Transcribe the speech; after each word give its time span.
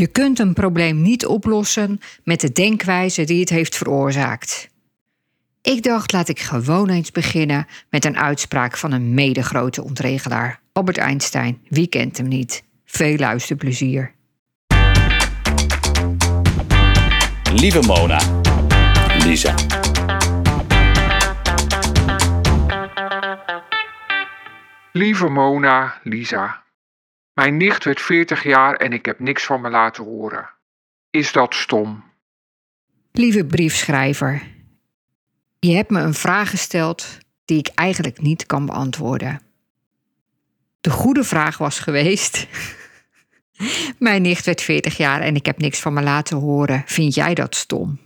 Je 0.00 0.06
kunt 0.06 0.38
een 0.38 0.52
probleem 0.52 1.02
niet 1.02 1.26
oplossen 1.26 2.00
met 2.24 2.40
de 2.40 2.52
denkwijze 2.52 3.24
die 3.24 3.40
het 3.40 3.48
heeft 3.48 3.76
veroorzaakt. 3.76 4.68
Ik 5.62 5.82
dacht, 5.82 6.12
laat 6.12 6.28
ik 6.28 6.40
gewoon 6.40 6.88
eens 6.88 7.10
beginnen 7.10 7.66
met 7.90 8.04
een 8.04 8.16
uitspraak 8.16 8.76
van 8.76 8.92
een 8.92 9.14
medegrote 9.14 9.84
ontregelaar, 9.84 10.60
Albert 10.72 10.98
Einstein. 10.98 11.58
Wie 11.68 11.86
kent 11.86 12.16
hem 12.16 12.28
niet? 12.28 12.62
Veel 12.84 13.16
luisterplezier. 13.16 14.12
Lieve 17.52 17.80
Mona, 17.80 18.20
Lisa. 19.24 19.54
Lieve 24.92 25.28
Mona, 25.28 26.00
Lisa. 26.02 26.59
Mijn 27.40 27.56
nicht 27.56 27.84
werd 27.84 28.00
40 28.00 28.42
jaar 28.42 28.74
en 28.74 28.92
ik 28.92 29.04
heb 29.04 29.18
niks 29.18 29.44
van 29.44 29.60
me 29.60 29.70
laten 29.70 30.04
horen. 30.04 30.50
Is 31.10 31.32
dat 31.32 31.54
stom? 31.54 32.04
Lieve 33.12 33.44
briefschrijver, 33.44 34.42
je 35.58 35.74
hebt 35.74 35.90
me 35.90 36.00
een 36.00 36.14
vraag 36.14 36.50
gesteld 36.50 37.18
die 37.44 37.58
ik 37.58 37.70
eigenlijk 37.74 38.20
niet 38.20 38.46
kan 38.46 38.66
beantwoorden. 38.66 39.40
De 40.80 40.90
goede 40.90 41.24
vraag 41.24 41.58
was 41.58 41.78
geweest. 41.78 42.46
Mijn 43.98 44.22
nicht 44.22 44.44
werd 44.44 44.62
40 44.62 44.96
jaar 44.96 45.20
en 45.20 45.34
ik 45.34 45.46
heb 45.46 45.58
niks 45.58 45.80
van 45.80 45.92
me 45.92 46.02
laten 46.02 46.36
horen. 46.36 46.82
Vind 46.86 47.14
jij 47.14 47.34
dat 47.34 47.54
stom? 47.54 47.98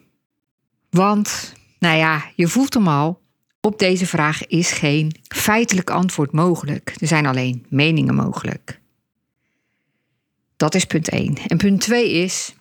Want, 0.91 1.55
nou 1.79 1.97
ja, 1.97 2.25
je 2.35 2.49
voelt 2.49 2.75
hem 2.75 2.89
al. 2.89 3.21
Op 3.61 3.79
deze 3.79 4.07
vraag 4.07 4.47
is 4.47 4.73
geen 4.73 5.15
feitelijk 5.29 5.91
antwoord 5.91 6.33
mogelijk. 6.33 6.95
Er 7.01 7.07
zijn 7.07 7.27
alleen 7.27 7.67
meningen 7.69 8.15
mogelijk. 8.15 8.83
Dat 10.65 10.75
is 10.75 10.85
punt 10.85 11.09
1. 11.09 11.37
En 11.47 11.57
punt 11.57 11.81
2 11.81 12.13
is: 12.13 12.55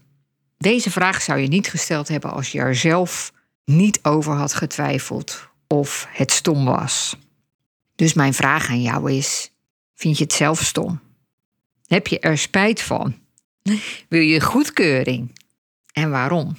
deze 0.57 0.91
vraag 0.91 1.21
zou 1.21 1.39
je 1.39 1.47
niet 1.47 1.67
gesteld 1.67 2.07
hebben 2.07 2.31
als 2.31 2.51
je 2.51 2.59
er 2.59 2.75
zelf 2.75 3.33
niet 3.65 3.99
over 4.01 4.33
had 4.33 4.53
getwijfeld 4.53 5.49
of 5.67 6.07
het 6.09 6.31
stom 6.31 6.65
was. 6.65 7.17
Dus 7.95 8.13
mijn 8.13 8.33
vraag 8.33 8.69
aan 8.69 8.81
jou 8.81 9.11
is: 9.11 9.51
vind 9.95 10.17
je 10.17 10.23
het 10.23 10.33
zelf 10.33 10.63
stom? 10.63 10.99
Heb 11.87 12.07
je 12.07 12.19
er 12.19 12.37
spijt 12.37 12.81
van? 12.81 13.15
Wil 14.09 14.21
je 14.21 14.41
goedkeuring? 14.41 15.39
En 15.93 16.09
waarom? 16.09 16.57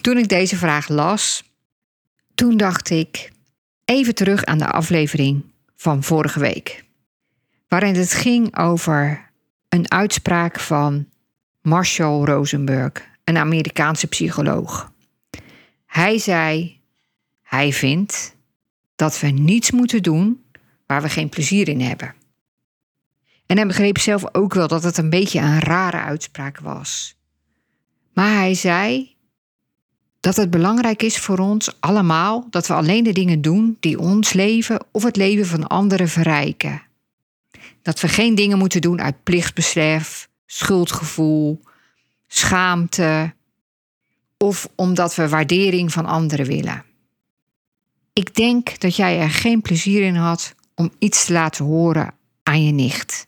Toen 0.00 0.16
ik 0.16 0.28
deze 0.28 0.56
vraag 0.56 0.88
las, 0.88 1.42
toen 2.34 2.56
dacht 2.56 2.90
ik 2.90 3.30
even 3.84 4.14
terug 4.14 4.44
aan 4.44 4.58
de 4.58 4.70
aflevering 4.70 5.44
van 5.76 6.02
vorige 6.02 6.40
week, 6.40 6.84
waarin 7.68 7.94
het 7.94 8.12
ging 8.12 8.58
over 8.58 9.30
een 9.72 9.90
uitspraak 9.90 10.60
van 10.60 11.06
Marshall 11.62 12.24
Rosenberg, 12.24 12.92
een 13.24 13.36
Amerikaanse 13.36 14.06
psycholoog. 14.06 14.92
Hij 15.86 16.18
zei: 16.18 16.80
Hij 17.42 17.72
vindt 17.72 18.36
dat 18.96 19.20
we 19.20 19.26
niets 19.26 19.70
moeten 19.70 20.02
doen 20.02 20.44
waar 20.86 21.02
we 21.02 21.08
geen 21.08 21.28
plezier 21.28 21.68
in 21.68 21.80
hebben. 21.80 22.14
En 23.46 23.56
hij 23.56 23.66
begreep 23.66 23.98
zelf 23.98 24.34
ook 24.34 24.54
wel 24.54 24.68
dat 24.68 24.82
het 24.82 24.96
een 24.96 25.10
beetje 25.10 25.40
een 25.40 25.60
rare 25.60 26.00
uitspraak 26.00 26.58
was. 26.58 27.16
Maar 28.12 28.34
hij 28.34 28.54
zei 28.54 29.14
dat 30.20 30.36
het 30.36 30.50
belangrijk 30.50 31.02
is 31.02 31.18
voor 31.18 31.38
ons 31.38 31.80
allemaal 31.80 32.46
dat 32.50 32.66
we 32.66 32.74
alleen 32.74 33.04
de 33.04 33.12
dingen 33.12 33.40
doen 33.40 33.76
die 33.80 33.98
ons 33.98 34.32
leven 34.32 34.84
of 34.90 35.02
het 35.02 35.16
leven 35.16 35.46
van 35.46 35.66
anderen 35.66 36.08
verrijken. 36.08 36.82
Dat 37.82 38.00
we 38.00 38.08
geen 38.08 38.34
dingen 38.34 38.58
moeten 38.58 38.80
doen 38.80 39.00
uit 39.00 39.22
plichtsbesef, 39.22 40.28
schuldgevoel, 40.46 41.62
schaamte 42.26 43.34
of 44.36 44.68
omdat 44.74 45.14
we 45.14 45.28
waardering 45.28 45.92
van 45.92 46.06
anderen 46.06 46.46
willen. 46.46 46.84
Ik 48.12 48.34
denk 48.34 48.80
dat 48.80 48.96
jij 48.96 49.18
er 49.18 49.30
geen 49.30 49.62
plezier 49.62 50.02
in 50.02 50.14
had 50.14 50.54
om 50.74 50.92
iets 50.98 51.24
te 51.24 51.32
laten 51.32 51.64
horen 51.64 52.14
aan 52.42 52.64
je 52.64 52.72
nicht. 52.72 53.26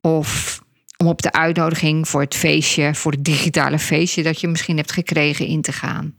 Of 0.00 0.62
om 0.96 1.06
op 1.06 1.22
de 1.22 1.32
uitnodiging 1.32 2.08
voor 2.08 2.20
het 2.20 2.34
feestje, 2.34 2.94
voor 2.94 3.12
het 3.12 3.24
digitale 3.24 3.78
feestje 3.78 4.22
dat 4.22 4.40
je 4.40 4.48
misschien 4.48 4.76
hebt 4.76 4.92
gekregen, 4.92 5.46
in 5.46 5.62
te 5.62 5.72
gaan. 5.72 6.14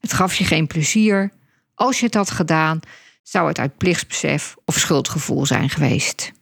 Het 0.00 0.12
gaf 0.12 0.34
je 0.34 0.44
geen 0.44 0.66
plezier. 0.66 1.32
Als 1.74 2.00
je 2.00 2.06
het 2.06 2.14
had 2.14 2.30
gedaan, 2.30 2.80
zou 3.22 3.48
het 3.48 3.58
uit 3.58 3.76
plichtsbesef 3.76 4.56
of 4.64 4.78
schuldgevoel 4.78 5.46
zijn 5.46 5.70
geweest. 5.70 6.32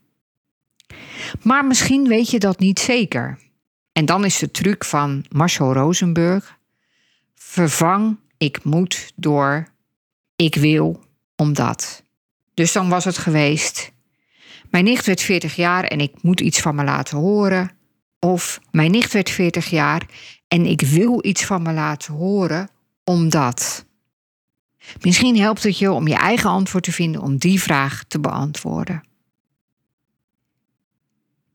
Maar 1.43 1.65
misschien 1.65 2.09
weet 2.09 2.31
je 2.31 2.39
dat 2.39 2.59
niet 2.59 2.79
zeker. 2.79 3.39
En 3.93 4.05
dan 4.05 4.25
is 4.25 4.39
de 4.39 4.51
truc 4.51 4.85
van 4.85 5.25
Marshall 5.29 5.73
Rosenberg: 5.73 6.59
vervang 7.35 8.19
ik 8.39 8.65
moet 8.65 9.13
door 9.15 9.67
ik 10.37 10.55
wil 10.55 11.05
omdat. 11.37 12.03
Dus 12.55 12.73
dan 12.73 12.89
was 12.89 13.05
het 13.05 13.19
geweest: 13.19 13.93
mijn 14.71 14.85
nicht 14.85 15.07
werd 15.07 15.21
40 15.21 15.57
jaar 15.57 15.85
en 15.85 16.01
ik 16.01 16.23
moet 16.23 16.41
iets 16.41 16.61
van 16.61 16.75
me 16.75 16.85
laten 16.85 17.19
horen. 17.19 17.71
Of 18.19 18.61
mijn 18.71 18.91
nicht 18.91 19.13
werd 19.13 19.31
40 19.31 19.71
jaar 19.71 20.07
en 20.49 20.67
ik 20.67 20.81
wil 20.81 21.25
iets 21.25 21.45
van 21.45 21.63
me 21.63 21.73
laten 21.73 22.15
horen 22.15 22.69
omdat. 23.05 23.85
Misschien 25.01 25.39
helpt 25.39 25.63
het 25.63 25.79
je 25.79 25.93
om 25.93 26.09
je 26.09 26.15
eigen 26.15 26.51
antwoord 26.51 26.85
te 26.85 26.93
vinden 26.93 27.21
om 27.21 27.37
die 27.37 27.61
vraag 27.61 28.05
te 28.09 28.21
beantwoorden. 28.21 29.03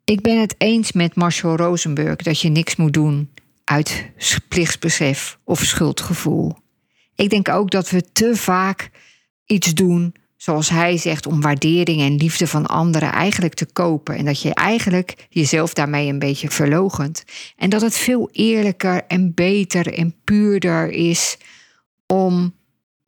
Ik 0.10 0.22
ben 0.22 0.40
het 0.40 0.56
eens 0.58 0.92
met 0.92 1.16
Marshall 1.16 1.56
Rosenberg 1.56 2.16
dat 2.16 2.42
je 2.42 2.50
niks 2.50 2.76
moet 2.76 2.94
doen 2.94 3.30
uit 3.64 4.12
plichtsbesef 4.48 5.40
of 5.44 5.64
schuldgevoel. 5.64 6.56
Ik 7.16 7.30
denk 7.30 7.50
ook 7.50 7.72
dat 7.72 7.90
we 7.90 8.12
te 8.12 8.36
vaak 8.36 8.90
iets 9.46 9.74
doen, 9.74 10.16
zoals 10.38 10.70
hij 10.70 10.98
zegt, 10.98 11.26
om 11.26 11.42
waardering 11.42 12.02
en 12.02 12.16
liefde 12.16 12.48
van 12.48 12.66
anderen 12.66 13.12
eigenlijk 13.12 13.54
te 13.54 13.66
kopen. 13.66 14.16
En 14.16 14.26
dat 14.26 14.42
je 14.42 14.54
eigenlijk 14.54 15.28
jezelf 15.30 15.74
daarmee 15.74 16.08
een 16.08 16.20
beetje 16.20 16.50
verlogent. 16.50 17.24
En 17.56 17.70
dat 17.70 17.82
het 17.82 17.98
veel 17.98 18.30
eerlijker 18.32 19.04
en 19.08 19.34
beter 19.34 19.94
en 19.94 20.16
puurder 20.24 20.90
is 20.90 21.38
om 22.08 22.56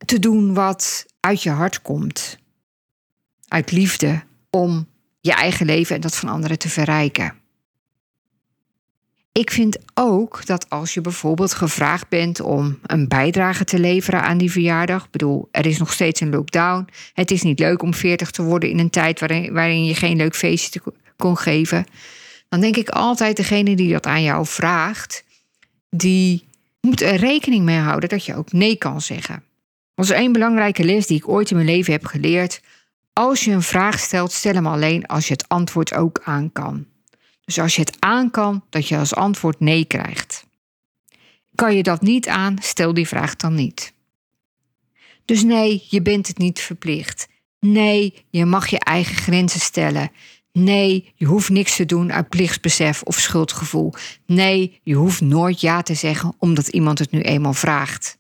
te 0.06 0.20
doen 0.20 0.54
wat 0.54 1.06
uit 1.20 1.44
je 1.44 1.50
hart 1.50 1.82
komt. 1.82 2.38
Uit 3.48 3.72
liefde, 3.72 4.24
om 4.50 4.90
je 5.22 5.34
eigen 5.34 5.66
leven 5.66 5.96
en 5.96 6.02
dat 6.02 6.16
van 6.16 6.30
anderen 6.30 6.58
te 6.58 6.70
verrijken. 6.70 7.40
Ik 9.32 9.52
vind 9.52 9.78
ook 9.94 10.46
dat 10.46 10.70
als 10.70 10.94
je 10.94 11.02
bijvoorbeeld 11.02 11.54
gevraagd 11.54 12.10
bent 12.10 12.40
om 12.40 12.80
een 12.86 13.08
bijdrage 13.08 13.64
te 13.64 13.80
leveren 13.80 14.22
aan 14.22 14.38
die 14.38 14.52
verjaardag, 14.52 15.04
ik 15.04 15.12
bedoel, 15.12 15.48
er 15.52 15.66
is 15.66 15.78
nog 15.78 15.94
steeds 15.94 16.20
een 16.20 16.30
lockdown, 16.30 16.88
het 17.14 17.32
is 17.32 17.42
niet 17.42 17.60
leuk 17.60 17.82
om 17.82 17.94
40 17.94 18.32
te 18.32 18.44
worden 18.44 18.70
in 18.70 18.80
een 18.80 18.90
tijd 18.90 19.20
waarin, 19.20 19.54
waarin 19.54 19.86
je 19.86 19.96
geen 19.96 20.18
leuk 20.18 20.36
feestje 20.36 20.82
kon 21.18 21.38
geven, 21.38 21.86
dan 22.50 22.62
denk 22.62 22.78
ik 22.78 22.90
altijd 22.90 23.38
degene 23.38 23.76
die 23.76 23.92
dat 23.92 24.06
aan 24.06 24.24
jou 24.24 24.46
vraagt, 24.46 25.24
die 25.90 26.48
moet 26.82 27.02
er 27.02 27.16
rekening 27.16 27.66
mee 27.66 27.80
houden 27.80 28.10
dat 28.10 28.26
je 28.26 28.36
ook 28.36 28.52
nee 28.52 28.76
kan 28.76 29.02
zeggen. 29.02 29.44
Dat 29.96 30.06
is 30.06 30.12
één 30.12 30.32
belangrijke 30.32 30.84
les 30.84 31.08
die 31.08 31.18
ik 31.18 31.30
ooit 31.30 31.50
in 31.50 31.56
mijn 31.56 31.68
leven 31.68 31.94
heb 31.94 32.06
geleerd. 32.06 32.62
Als 33.14 33.44
je 33.44 33.52
een 33.52 33.62
vraag 33.62 34.00
stelt, 34.00 34.32
stel 34.32 34.54
hem 34.54 34.68
alleen 34.68 35.06
als 35.06 35.28
je 35.28 35.34
het 35.34 35.48
antwoord 35.48 35.94
ook 35.94 36.22
aan 36.24 36.52
kan. 36.52 36.86
Dus 37.46 37.60
als 37.60 37.76
je 37.76 37.82
het 37.82 37.96
aan 38.00 38.32
kan, 38.32 38.64
dat 38.70 38.88
je 38.88 38.98
als 38.98 39.16
antwoord 39.16 39.60
nee 39.60 39.86
krijgt. 39.86 40.46
Kan 41.56 41.76
je 41.76 41.84
dat 41.84 42.02
niet 42.02 42.28
aan, 42.28 42.58
stel 42.62 42.94
die 42.94 43.08
vraag 43.08 43.36
dan 43.36 43.56
niet. 43.56 43.94
Dus 45.26 45.44
nee, 45.44 45.86
je 45.90 46.02
bent 46.02 46.28
het 46.28 46.38
niet 46.38 46.60
verplicht. 46.60 47.28
Nee, 47.60 48.26
je 48.30 48.46
mag 48.46 48.68
je 48.68 48.80
eigen 48.80 49.16
grenzen 49.16 49.60
stellen. 49.60 50.12
Nee, 50.52 51.14
je 51.16 51.26
hoeft 51.26 51.50
niks 51.50 51.76
te 51.76 51.86
doen 51.86 52.14
uit 52.14 52.30
plichtsbesef 52.30 53.02
of 53.02 53.20
schuldgevoel. 53.20 53.94
Nee, 54.26 54.80
je 54.84 54.96
hoeft 54.96 55.22
nooit 55.22 55.62
ja 55.62 55.82
te 55.82 55.94
zeggen 55.94 56.36
omdat 56.38 56.68
iemand 56.68 57.00
het 57.00 57.12
nu 57.12 57.22
eenmaal 57.22 57.54
vraagt. 57.54 58.18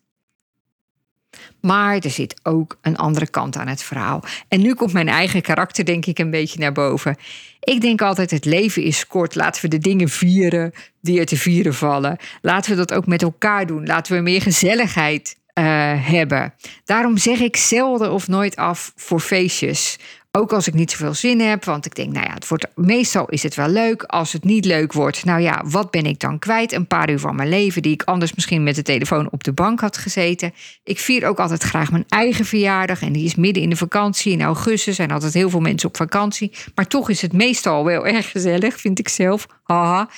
Maar 1.62 1.98
er 1.98 2.10
zit 2.10 2.40
ook 2.44 2.78
een 2.82 2.98
andere 2.98 3.30
kant 3.30 3.58
aan 3.58 3.68
het 3.68 3.84
verhaal. 3.84 4.24
En 4.48 4.62
nu 4.62 4.74
komt 4.74 4.94
mijn 4.94 5.08
eigen 5.08 5.42
karakter, 5.42 5.86
denk 5.86 6.06
ik, 6.06 6.20
een 6.20 6.32
beetje 6.32 6.60
naar 6.60 6.72
boven. 6.72 7.16
Ik 7.60 7.82
denk 7.82 8.02
altijd: 8.02 8.32
het 8.32 8.46
leven 8.46 8.84
is 8.84 9.08
kort. 9.08 9.36
Laten 9.36 9.62
we 9.62 9.68
de 9.68 9.78
dingen 9.78 10.10
vieren 10.10 10.74
die 11.02 11.20
er 11.20 11.26
te 11.26 11.38
vieren 11.38 11.74
vallen. 11.74 12.18
Laten 12.42 12.72
we 12.72 12.78
dat 12.78 12.94
ook 12.94 13.06
met 13.06 13.22
elkaar 13.22 13.66
doen. 13.66 13.86
Laten 13.86 14.16
we 14.16 14.22
meer 14.22 14.42
gezelligheid 14.42 15.40
uh, 15.54 15.66
hebben. 16.08 16.54
Daarom 16.86 17.18
zeg 17.18 17.40
ik 17.40 17.58
zelden 17.58 18.12
of 18.12 18.28
nooit 18.28 18.56
af 18.56 18.94
voor 18.96 19.20
feestjes. 19.20 20.00
Ook 20.34 20.54
als 20.54 20.68
ik 20.68 20.74
niet 20.74 20.92
zoveel 20.92 21.14
zin 21.14 21.40
heb, 21.40 21.66
want 21.66 21.86
ik 21.86 21.96
denk, 21.96 22.14
nou 22.14 22.26
ja, 22.26 22.34
het 22.34 22.48
wordt, 22.48 22.68
meestal 22.76 23.26
is 23.26 23.44
het 23.44 23.56
wel 23.56 23.68
leuk. 23.68 24.04
Als 24.04 24.34
het 24.34 24.44
niet 24.44 24.66
leuk 24.66 24.94
wordt, 24.94 25.26
nou 25.26 25.42
ja, 25.42 25.64
wat 25.66 25.92
ben 25.92 26.06
ik 26.06 26.20
dan 26.20 26.40
kwijt? 26.40 26.72
Een 26.72 26.88
paar 26.88 27.10
uur 27.10 27.20
van 27.20 27.36
mijn 27.36 27.50
leven 27.50 27.82
die 27.82 27.94
ik 27.94 28.04
anders 28.04 28.34
misschien 28.34 28.64
met 28.64 28.76
de 28.76 28.82
telefoon 28.82 29.32
op 29.32 29.44
de 29.44 29.52
bank 29.52 29.80
had 29.80 29.98
gezeten. 29.98 30.54
Ik 30.84 31.00
vier 31.00 31.28
ook 31.28 31.40
altijd 31.40 31.64
graag 31.64 31.92
mijn 31.92 32.06
eigen 32.08 32.46
verjaardag 32.46 33.02
en 33.02 33.12
die 33.12 33.26
is 33.26 33.36
midden 33.36 33.64
in 33.64 33.70
de 33.70 33.76
vakantie. 33.76 34.32
In 34.32 34.42
augustus 34.42 34.96
zijn 34.96 35.12
altijd 35.12 35.34
heel 35.34 35.50
veel 35.50 35.60
mensen 35.60 35.90
op 35.90 35.98
vakantie. 35.98 36.52
Maar 36.76 36.88
toch 36.88 37.10
is 37.10 37.22
het 37.22 37.34
meestal 37.34 37.86
wel 37.86 38.08
erg 38.08 38.32
gezellig, 38.32 38.80
vind 38.80 39.00
ik 39.00 39.10
zelf. 39.10 39.48
Haha. 39.64 40.10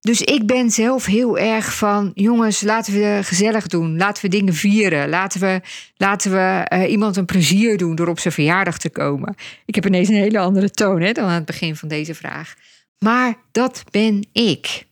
Dus 0.00 0.20
ik 0.20 0.46
ben 0.46 0.70
zelf 0.70 1.04
heel 1.04 1.38
erg 1.38 1.74
van, 1.74 2.10
jongens, 2.14 2.60
laten 2.60 2.92
we 2.92 3.20
gezellig 3.22 3.66
doen. 3.66 3.96
Laten 3.96 4.22
we 4.22 4.28
dingen 4.28 4.54
vieren. 4.54 5.08
Laten 5.08 5.40
we, 5.40 5.60
laten 5.96 6.30
we 6.30 6.66
uh, 6.72 6.90
iemand 6.90 7.16
een 7.16 7.24
plezier 7.24 7.76
doen 7.76 7.94
door 7.94 8.08
op 8.08 8.18
zijn 8.18 8.34
verjaardag 8.34 8.78
te 8.78 8.90
komen. 8.90 9.34
Ik 9.64 9.74
heb 9.74 9.86
ineens 9.86 10.08
een 10.08 10.14
hele 10.14 10.38
andere 10.38 10.70
toon 10.70 11.00
hè, 11.00 11.12
dan 11.12 11.24
aan 11.24 11.30
het 11.30 11.44
begin 11.44 11.76
van 11.76 11.88
deze 11.88 12.14
vraag. 12.14 12.54
Maar 12.98 13.34
dat 13.52 13.84
ben 13.90 14.28
ik. 14.32 14.86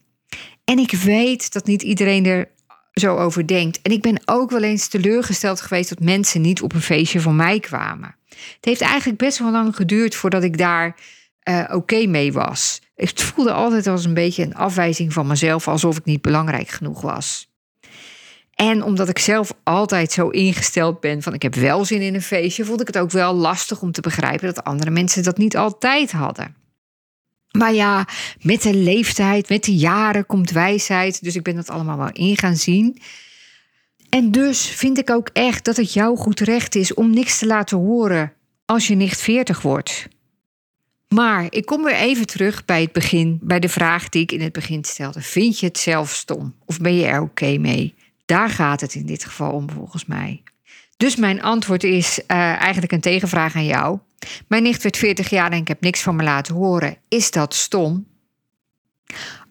En 0.65 0.79
ik 0.79 0.91
weet 0.91 1.53
dat 1.53 1.67
niet 1.67 1.83
iedereen 1.83 2.27
er 2.27 2.49
zo 2.93 3.17
over 3.17 3.47
denkt. 3.47 3.83
En 3.83 3.93
ik 3.93 4.03
ben 4.03 4.21
ook 4.25 4.51
wel 4.51 4.63
eens 4.63 4.89
teleurgesteld 4.89 5.61
geweest 5.61 5.89
dat 5.89 6.01
mensen 6.01 6.41
niet 6.41 6.63
op 6.63 6.75
een 6.75 6.81
feestje 6.81 7.21
van 7.21 7.37
mij 7.37 7.61
kwamen. 7.61 8.17
Het 8.29 8.65
heeft 8.65 8.81
eigenlijk 8.81 9.19
best 9.19 9.39
wel 9.39 9.51
lang 9.51 9.77
geduurd 9.77 10.15
voordat 10.15 10.43
ik 10.43 10.59
daar 10.59 10.97
uh, 11.49 11.65
oké 11.73 12.07
mee 12.07 12.33
was. 12.33 12.81
Het 12.97 13.23
voelde 13.23 13.53
altijd 13.53 13.87
als 13.87 14.05
een 14.05 14.15
beetje 14.15 14.43
een 14.43 14.55
afwijzing 14.55 15.13
van 15.13 15.27
mezelf, 15.27 15.69
alsof 15.69 15.97
ik 15.97 16.05
niet 16.05 16.23
belangrijk 16.23 16.69
genoeg 16.69 17.01
was. 17.01 17.49
En 18.55 18.83
omdat 18.83 19.09
ik 19.09 19.19
zelf 19.19 19.53
altijd 19.63 20.13
zo 20.13 20.29
ingesteld 20.29 21.01
ben 21.01 21.23
van 21.23 21.35
ik 21.35 21.43
heb 21.43 21.55
wel 21.55 21.85
zin 21.85 22.01
in 22.01 22.15
een 22.15 22.23
feestje, 22.23 22.65
vond 22.65 22.81
ik 22.81 22.87
het 22.87 22.99
ook 22.99 23.11
wel 23.11 23.35
lastig 23.35 23.83
om 23.83 23.93
te 23.93 24.01
begrijpen 24.01 24.55
dat 24.55 24.65
andere 24.65 24.91
mensen 24.91 25.23
dat 25.23 25.39
niet 25.39 25.57
altijd 25.57 26.13
hadden. 26.13 26.57
Maar 27.51 27.75
ja, 27.75 28.07
met 28.41 28.63
de 28.63 28.75
leeftijd, 28.75 29.49
met 29.49 29.65
de 29.65 29.77
jaren 29.77 30.27
komt 30.27 30.51
wijsheid, 30.51 31.23
dus 31.23 31.37
ik 31.37 31.43
ben 31.43 31.55
dat 31.55 31.71
allemaal 31.71 31.99
wel 31.99 32.13
in 32.13 32.39
gaan 32.39 32.57
zien. 32.57 33.01
En 34.09 34.31
dus 34.31 34.67
vind 34.67 34.99
ik 34.99 35.11
ook 35.11 35.29
echt 35.33 35.65
dat 35.65 35.77
het 35.77 35.93
jouw 35.93 36.15
goed 36.15 36.41
recht 36.41 36.75
is 36.75 36.95
om 36.95 37.11
niks 37.11 37.39
te 37.39 37.47
laten 37.47 37.79
horen 37.79 38.33
als 38.65 38.87
je 38.87 38.95
nicht 38.95 39.21
40 39.21 39.63
wordt. 39.63 40.09
Maar 41.09 41.47
ik 41.51 41.67
kom 41.67 41.83
weer 41.83 41.95
even 41.95 42.27
terug 42.27 42.65
bij 42.65 42.81
het 42.81 42.93
begin, 42.93 43.39
bij 43.43 43.61
de 43.61 43.69
vraag 43.69 44.09
die 44.09 44.23
ik 44.23 44.33
in 44.33 44.41
het 44.41 44.53
begin 44.53 44.85
stelde. 44.85 45.23
Vind 45.23 45.59
je 45.59 45.67
het 45.67 45.79
zelf 45.79 46.11
stom 46.11 46.55
of 46.65 46.79
ben 46.79 46.95
je 46.95 47.07
er 47.07 47.21
oké 47.21 47.59
mee? 47.59 47.95
Daar 48.25 48.51
gaat 48.51 48.81
het 48.81 48.95
in 48.95 49.07
dit 49.07 49.25
geval 49.25 49.53
om, 49.53 49.71
volgens 49.71 50.05
mij. 50.05 50.43
Dus 50.97 51.17
mijn 51.17 51.43
antwoord 51.43 51.85
is 51.85 52.19
uh, 52.19 52.37
eigenlijk 52.37 52.93
een 52.93 53.01
tegenvraag 53.01 53.57
aan 53.57 53.65
jou. 53.65 53.99
Mijn 54.47 54.63
nicht 54.63 54.83
werd 54.83 54.97
40 54.97 55.31
jaar 55.31 55.53
en 55.53 55.61
ik 55.61 55.69
heb 55.69 55.81
niks 55.81 56.03
van 56.03 56.17
me 56.17 56.23
laten 56.23 56.55
horen. 56.55 56.97
Is 57.09 57.31
dat 57.31 57.55
stom? 57.55 58.07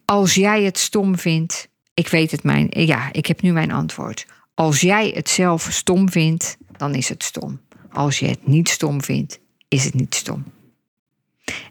Als 0.06 0.34
jij 0.34 0.64
het 0.64 0.78
stom 0.78 1.18
vindt, 1.18 1.70
ik 1.94 2.08
weet 2.08 2.32
het 2.32 2.44
mijn, 2.44 2.68
ja, 2.70 3.10
ik 3.12 3.26
heb 3.26 3.42
nu 3.42 3.52
mijn 3.52 3.72
antwoord. 3.72 4.26
Als 4.54 4.82
jij 4.82 5.12
het 5.16 5.30
zelf 5.30 5.68
stom 5.72 6.10
vindt, 6.10 6.58
dan 6.78 6.96
is 6.96 7.10
het 7.10 7.24
stom. 7.24 7.62
Als 7.92 8.20
je 8.20 8.28
het 8.28 8.48
niet 8.48 8.70
stom 8.70 9.04
vindt, 9.04 9.40
is 9.68 9.84
het 9.84 9.94
niet 9.94 10.16
stom. 10.16 10.44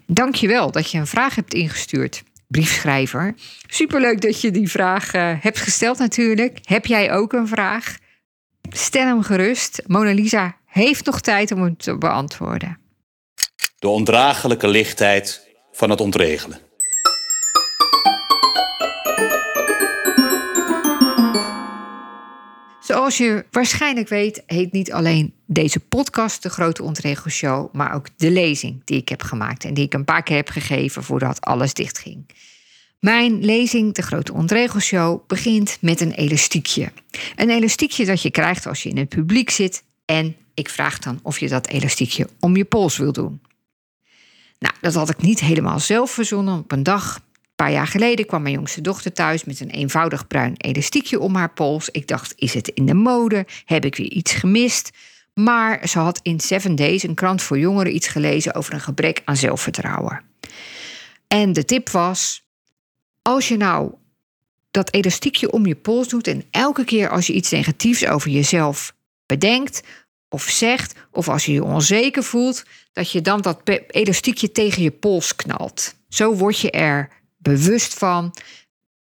Dankjewel 0.06 0.70
dat 0.70 0.90
je 0.90 0.98
een 0.98 1.06
vraag 1.06 1.34
hebt 1.34 1.54
ingestuurd, 1.54 2.22
briefschrijver. 2.46 3.34
Superleuk 3.66 4.20
dat 4.20 4.40
je 4.40 4.50
die 4.50 4.70
vraag 4.70 5.14
uh, 5.14 5.32
hebt 5.40 5.58
gesteld 5.58 5.98
natuurlijk. 5.98 6.58
Heb 6.62 6.86
jij 6.86 7.12
ook 7.12 7.32
een 7.32 7.48
vraag? 7.48 7.96
Stel 8.70 9.06
hem 9.06 9.22
gerust. 9.22 9.82
Mona 9.86 10.12
Lisa 10.12 10.56
heeft 10.66 11.04
nog 11.04 11.20
tijd 11.20 11.52
om 11.52 11.62
hem 11.62 11.76
te 11.76 11.98
beantwoorden. 11.98 12.78
De 13.78 13.88
ondraaglijke 13.88 14.68
lichtheid 14.68 15.48
van 15.72 15.90
het 15.90 16.00
ontregelen. 16.00 16.58
Zoals 22.94 23.16
je 23.16 23.44
waarschijnlijk 23.50 24.08
weet, 24.08 24.42
heet 24.46 24.72
niet 24.72 24.92
alleen 24.92 25.34
deze 25.46 25.80
podcast 25.80 26.42
de 26.42 26.48
Grote 26.48 26.82
Ontregelshow, 26.82 27.72
maar 27.72 27.94
ook 27.94 28.06
de 28.16 28.30
lezing 28.30 28.82
die 28.84 29.00
ik 29.00 29.08
heb 29.08 29.22
gemaakt 29.22 29.64
en 29.64 29.74
die 29.74 29.84
ik 29.84 29.94
een 29.94 30.04
paar 30.04 30.22
keer 30.22 30.36
heb 30.36 30.48
gegeven 30.48 31.02
voordat 31.04 31.40
alles 31.40 31.74
dichtging. 31.74 32.30
Mijn 33.00 33.44
lezing, 33.44 33.94
de 33.94 34.02
Grote 34.02 34.32
Ontregelshow, 34.32 35.26
begint 35.26 35.78
met 35.80 36.00
een 36.00 36.12
elastiekje. 36.12 36.92
Een 37.36 37.50
elastiekje 37.50 38.04
dat 38.04 38.22
je 38.22 38.30
krijgt 38.30 38.66
als 38.66 38.82
je 38.82 38.88
in 38.88 38.96
het 38.98 39.08
publiek 39.08 39.50
zit 39.50 39.84
en 40.04 40.36
ik 40.54 40.68
vraag 40.68 40.98
dan 40.98 41.20
of 41.22 41.38
je 41.38 41.48
dat 41.48 41.68
elastiekje 41.68 42.28
om 42.40 42.56
je 42.56 42.64
pols 42.64 42.96
wil 42.96 43.12
doen. 43.12 43.40
Nou, 44.58 44.74
dat 44.80 44.94
had 44.94 45.10
ik 45.10 45.22
niet 45.22 45.40
helemaal 45.40 45.80
zelf 45.80 46.10
verzonnen. 46.10 46.58
Op 46.58 46.72
een 46.72 46.82
dag 46.82 47.20
een 47.54 47.64
paar 47.64 47.72
jaar 47.72 47.86
geleden 47.86 48.26
kwam 48.26 48.42
mijn 48.42 48.54
jongste 48.54 48.80
dochter 48.80 49.12
thuis 49.12 49.44
met 49.44 49.60
een 49.60 49.70
eenvoudig 49.70 50.26
bruin 50.26 50.54
elastiekje 50.56 51.20
om 51.20 51.34
haar 51.34 51.52
pols. 51.52 51.88
Ik 51.90 52.08
dacht, 52.08 52.32
is 52.36 52.54
het 52.54 52.68
in 52.68 52.86
de 52.86 52.94
mode? 52.94 53.46
Heb 53.64 53.84
ik 53.84 53.96
weer 53.96 54.10
iets 54.10 54.32
gemist? 54.32 54.90
Maar 55.34 55.88
ze 55.88 55.98
had 55.98 56.20
in 56.22 56.40
Seven 56.40 56.74
Days, 56.74 57.02
een 57.02 57.14
krant 57.14 57.42
voor 57.42 57.58
jongeren, 57.58 57.94
iets 57.94 58.08
gelezen 58.08 58.54
over 58.54 58.74
een 58.74 58.80
gebrek 58.80 59.22
aan 59.24 59.36
zelfvertrouwen. 59.36 60.22
En 61.28 61.52
de 61.52 61.64
tip 61.64 61.90
was: 61.90 62.44
als 63.22 63.48
je 63.48 63.56
nou 63.56 63.94
dat 64.70 64.92
elastiekje 64.92 65.52
om 65.52 65.66
je 65.66 65.74
pols 65.74 66.08
doet 66.08 66.26
en 66.26 66.44
elke 66.50 66.84
keer 66.84 67.08
als 67.08 67.26
je 67.26 67.32
iets 67.32 67.50
negatiefs 67.50 68.06
over 68.06 68.30
jezelf 68.30 68.94
bedenkt 69.26 69.82
of 70.28 70.42
zegt, 70.42 70.94
of 71.10 71.28
als 71.28 71.44
je 71.44 71.52
je 71.52 71.64
onzeker 71.64 72.22
voelt, 72.22 72.64
dat 72.92 73.10
je 73.10 73.20
dan 73.20 73.40
dat 73.40 73.60
elastiekje 73.86 74.52
tegen 74.52 74.82
je 74.82 74.90
pols 74.90 75.36
knalt. 75.36 75.94
Zo 76.08 76.34
word 76.34 76.58
je 76.58 76.70
er 76.70 77.08
bewust 77.44 77.94
van 77.94 78.34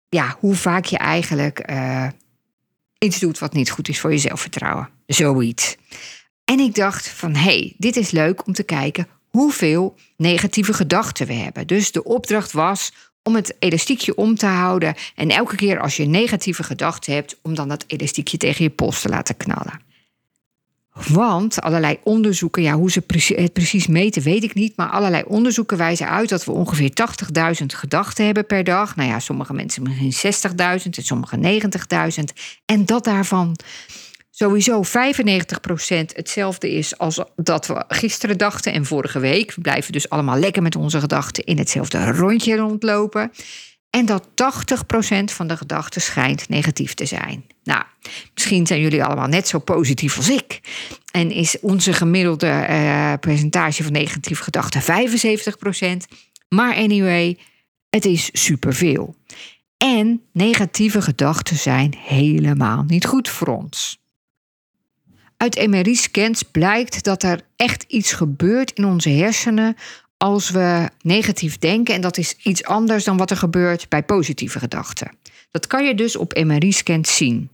ja, 0.08 0.36
hoe 0.38 0.54
vaak 0.54 0.84
je 0.84 0.98
eigenlijk 0.98 1.70
uh, 1.70 2.06
iets 2.98 3.18
doet 3.18 3.38
wat 3.38 3.52
niet 3.52 3.70
goed 3.70 3.88
is 3.88 4.00
voor 4.00 4.12
je 4.12 4.18
zelfvertrouwen. 4.18 4.88
Zoiets. 5.06 5.76
En 6.44 6.58
ik 6.58 6.74
dacht 6.74 7.08
van 7.08 7.34
hé, 7.34 7.40
hey, 7.40 7.74
dit 7.78 7.96
is 7.96 8.10
leuk 8.10 8.46
om 8.46 8.52
te 8.52 8.62
kijken 8.62 9.06
hoeveel 9.28 9.96
negatieve 10.16 10.72
gedachten 10.72 11.26
we 11.26 11.32
hebben. 11.32 11.66
Dus 11.66 11.92
de 11.92 12.04
opdracht 12.04 12.52
was 12.52 12.92
om 13.22 13.34
het 13.34 13.56
elastiekje 13.58 14.14
om 14.14 14.34
te 14.34 14.46
houden 14.46 14.94
en 15.14 15.30
elke 15.30 15.56
keer 15.56 15.80
als 15.80 15.96
je 15.96 16.04
negatieve 16.04 16.62
gedachten 16.62 17.14
hebt, 17.14 17.38
om 17.42 17.54
dan 17.54 17.68
dat 17.68 17.84
elastiekje 17.86 18.36
tegen 18.36 18.64
je 18.64 18.70
pols 18.70 19.00
te 19.00 19.08
laten 19.08 19.36
knallen. 19.36 19.80
Want 21.08 21.60
allerlei 21.60 21.98
onderzoeken, 22.02 22.62
ja, 22.62 22.72
hoe 22.74 22.90
ze 22.90 23.02
het 23.36 23.52
precies 23.52 23.86
meten, 23.86 24.22
weet 24.22 24.42
ik 24.42 24.54
niet. 24.54 24.76
Maar 24.76 24.90
allerlei 24.90 25.22
onderzoeken 25.26 25.76
wijzen 25.76 26.08
uit 26.08 26.28
dat 26.28 26.44
we 26.44 26.52
ongeveer 26.52 26.90
80.000 27.60 27.66
gedachten 27.66 28.24
hebben 28.24 28.46
per 28.46 28.64
dag. 28.64 28.96
Nou 28.96 29.08
ja, 29.08 29.18
sommige 29.18 29.52
mensen 29.52 29.82
misschien 29.82 30.50
60.000 30.80 30.84
en 30.90 31.04
sommige 31.04 31.60
90.000. 32.18 32.24
En 32.64 32.84
dat 32.86 33.04
daarvan 33.04 33.56
sowieso 34.30 34.82
95% 34.84 34.88
hetzelfde 36.12 36.70
is 36.70 36.98
als 36.98 37.24
dat 37.36 37.66
we 37.66 37.84
gisteren 37.88 38.38
dachten 38.38 38.72
en 38.72 38.84
vorige 38.84 39.18
week. 39.18 39.54
We 39.54 39.60
blijven 39.60 39.92
dus 39.92 40.08
allemaal 40.08 40.38
lekker 40.38 40.62
met 40.62 40.76
onze 40.76 41.00
gedachten 41.00 41.44
in 41.44 41.58
hetzelfde 41.58 42.04
rondje 42.04 42.56
rondlopen. 42.56 43.30
En 43.90 44.06
dat 44.06 44.28
80% 44.28 45.24
van 45.24 45.46
de 45.46 45.56
gedachten 45.56 46.00
schijnt 46.00 46.48
negatief 46.48 46.94
te 46.94 47.06
zijn. 47.06 47.44
Nou, 47.64 47.82
misschien 48.34 48.66
zijn 48.66 48.80
jullie 48.80 49.04
allemaal 49.04 49.26
net 49.26 49.48
zo 49.48 49.58
positief 49.58 50.16
als 50.16 50.28
ik. 50.28 50.60
En 51.10 51.30
is 51.30 51.60
onze 51.60 51.92
gemiddelde 51.92 52.66
uh, 52.70 53.12
percentage 53.20 53.82
van 53.82 53.92
negatieve 53.92 54.42
gedachten 54.42 54.82
75%. 54.82 56.14
Maar 56.48 56.74
anyway, 56.74 57.38
het 57.90 58.04
is 58.04 58.30
superveel. 58.32 59.14
En 59.76 60.22
negatieve 60.32 61.02
gedachten 61.02 61.56
zijn 61.56 61.94
helemaal 61.98 62.84
niet 62.86 63.06
goed 63.06 63.28
voor 63.28 63.48
ons. 63.48 64.00
Uit 65.36 65.66
MRI-scans 65.66 66.42
blijkt 66.42 67.04
dat 67.04 67.22
er 67.22 67.40
echt 67.56 67.84
iets 67.88 68.12
gebeurt 68.12 68.72
in 68.72 68.84
onze 68.84 69.08
hersenen 69.10 69.76
als 70.22 70.50
we 70.50 70.88
negatief 71.02 71.58
denken. 71.58 71.94
En 71.94 72.00
dat 72.00 72.16
is 72.18 72.36
iets 72.42 72.64
anders 72.64 73.04
dan 73.04 73.16
wat 73.16 73.30
er 73.30 73.36
gebeurt 73.36 73.88
bij 73.88 74.02
positieve 74.02 74.58
gedachten. 74.58 75.10
Dat 75.50 75.66
kan 75.66 75.86
je 75.86 75.94
dus 75.94 76.16
op 76.16 76.42
MRI-scans 76.44 77.16
zien. 77.16 77.50